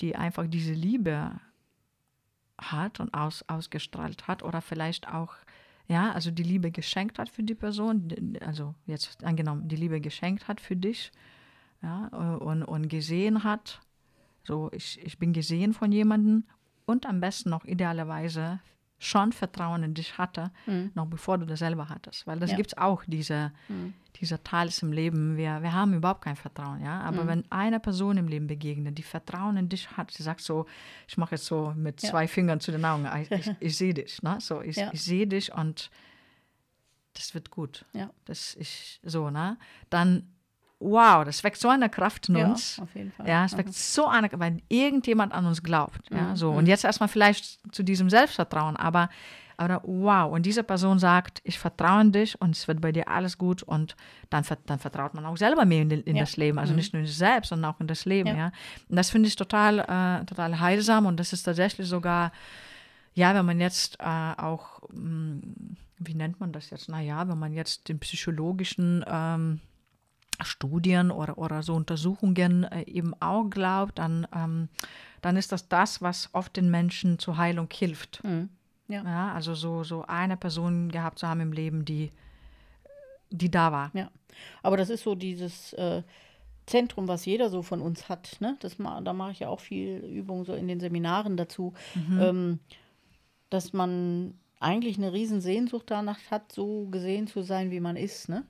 [0.00, 1.40] die einfach diese Liebe
[2.58, 5.34] hat und aus, ausgestrahlt hat oder vielleicht auch,
[5.86, 10.48] ja, also die Liebe geschenkt hat für die Person, also jetzt angenommen, die Liebe geschenkt
[10.48, 11.12] hat für dich,
[11.80, 13.80] ja, und, und gesehen hat,
[14.42, 16.44] so, ich, ich bin gesehen von jemandem
[16.84, 18.58] und am besten noch idealerweise
[19.04, 20.50] schon Vertrauen in dich hatte,
[20.94, 22.26] noch bevor du das selber hattest.
[22.26, 22.56] Weil das Ja.
[22.56, 23.52] gibt es auch, diese,
[24.20, 25.36] dieser Teils im Leben.
[25.36, 27.00] Wir, wir haben überhaupt kein Vertrauen, ja.
[27.00, 30.66] Aber wenn eine Person im Leben begegnet, die Vertrauen in dich hat, sie sagt so,
[31.08, 32.10] ich mache jetzt so mit Ja.
[32.10, 34.38] zwei Fingern zu den Augen, ich, ich, ich sehe dich, ne?
[34.40, 34.90] So, ich, Ja.
[34.92, 35.90] ich sehe dich und
[37.14, 37.84] das wird gut.
[37.92, 38.10] Ja.
[38.24, 39.56] Das ist so, ne?
[39.90, 40.33] Dann,
[40.80, 42.78] wow, das weckt so eine Kraft in Ja, uns.
[42.80, 43.26] auf jeden Fall.
[43.28, 46.00] Ja, es weckt so eine, weil irgendjemand an uns glaubt.
[46.10, 46.50] Ja, Mhm, so.
[46.50, 49.08] Und jetzt erstmal vielleicht zu diesem Selbstvertrauen, aber,
[49.56, 53.08] aber wow, und diese Person sagt, ich vertraue in dich und es wird bei dir
[53.08, 53.96] alles gut und
[54.30, 56.22] dann, dann vertraut man auch selber mehr in, in Ja.
[56.22, 56.58] das Leben.
[56.58, 58.28] Also nicht nur in sich selbst, sondern auch in das Leben.
[58.30, 58.36] Ja.
[58.36, 58.52] Ja.
[58.88, 62.32] Und das finde ich total, äh, total heilsam und das ist tatsächlich sogar,
[63.14, 65.40] ja, wenn man jetzt äh, auch, mh,
[65.98, 66.88] wie nennt man das jetzt?
[66.88, 69.60] Naja, wenn man jetzt den psychologischen ähm,
[70.42, 74.68] Studien oder, oder so Untersuchungen äh, eben auch glaubt, dann, ähm,
[75.22, 78.22] dann ist das das, was oft den Menschen zur Heilung hilft.
[78.24, 78.48] Mhm.
[78.88, 79.02] Ja.
[79.02, 82.10] Ja, also so, so eine Person gehabt zu haben im Leben, die,
[83.30, 83.90] die da war.
[83.94, 84.10] Ja,
[84.62, 86.02] aber das ist so dieses äh,
[86.66, 88.36] Zentrum, was jeder so von uns hat.
[88.40, 88.56] Ne?
[88.60, 91.74] Das ma da mache ich ja auch viel Übung so in den Seminaren dazu,
[92.20, 92.58] ähm,
[93.50, 98.28] dass man eigentlich eine riesen Sehnsucht danach hat, so gesehen zu sein, wie man ist.
[98.28, 98.44] Ne?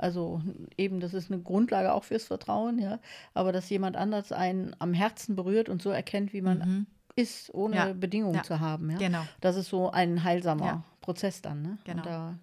[0.00, 0.40] Also
[0.78, 2.98] eben, das ist eine Grundlage auch fürs Vertrauen, ja.
[3.34, 6.86] Aber dass jemand anders einen am Herzen berührt und so erkennt, wie man
[7.16, 7.92] ist, ohne Ja.
[7.92, 8.42] Bedingungen Ja.
[8.42, 8.90] zu haben.
[8.90, 8.98] Ja?
[8.98, 9.22] Genau.
[9.40, 10.84] Das ist so ein heilsamer Ja.
[11.02, 11.62] Prozess dann.
[11.62, 11.78] Ne?
[11.84, 12.02] Genau.
[12.02, 12.38] Da,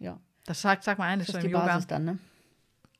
[0.00, 1.66] ja, Das sagt, sagt man eigentlich das ist die Yoga.
[1.66, 2.04] Basis dann.
[2.04, 2.18] Ne?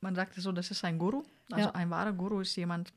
[0.01, 1.23] Man sagt so, das ist ein Guru.
[1.51, 2.93] Also ein wahrer Guru ist jemand,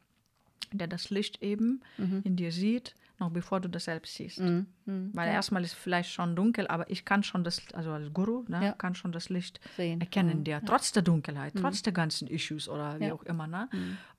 [0.73, 2.21] der das Licht eben Mhm.
[2.25, 4.41] in dir sieht, noch bevor du das selbst siehst.
[4.87, 8.65] Weil erstmal ist vielleicht schon dunkel, aber ich kann schon das, also als Guru, ne,
[8.65, 8.73] Ja.
[8.73, 10.01] kann schon das Licht Sehen.
[10.01, 10.45] erkennen Mhm.
[10.45, 13.15] dir, trotz der Dunkelheit, trotz der ganzen Issues oder wie Ja.
[13.15, 13.47] auch immer.
[13.47, 13.69] Ne?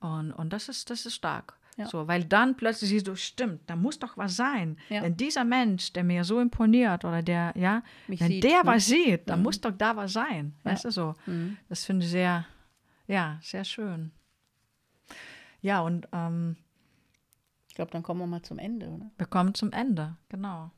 [0.00, 1.54] Und, und das ist, das ist stark.
[1.76, 1.86] Ja.
[1.86, 4.78] So, weil dann plötzlich siehst du, stimmt, da muss doch was sein.
[4.90, 5.02] Ja.
[5.02, 8.66] Wenn dieser Mensch, der mir so imponiert oder der, ja, Mich wenn sieht, der ne?
[8.66, 10.54] was sieht, dann muss doch da was sein.
[10.64, 10.70] Ja.
[10.70, 11.14] Weißt du so?
[11.26, 11.56] Mhm.
[11.68, 12.46] Das finde ich sehr,
[13.08, 14.12] ja, sehr schön.
[15.62, 16.56] Ja, und ähm,
[17.74, 19.10] Ich glaube, dann kommen wir mal zum Ende, oder?
[19.16, 20.70] wir kommen zum Ende, genau.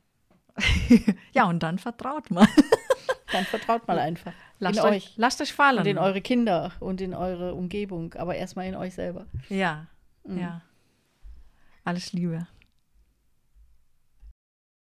[1.31, 2.47] ja, und dann vertraut man.
[3.31, 4.31] Dann vertraut mal einfach.
[4.57, 5.13] Lasst in euch, euch.
[5.17, 5.79] lasst euch fallen.
[5.79, 9.27] Und in eure Kinder und in eure Umgebung, aber erstmal in euch selber.
[9.49, 9.85] ja,
[10.23, 10.61] ja.
[11.83, 12.47] Alles Liebe.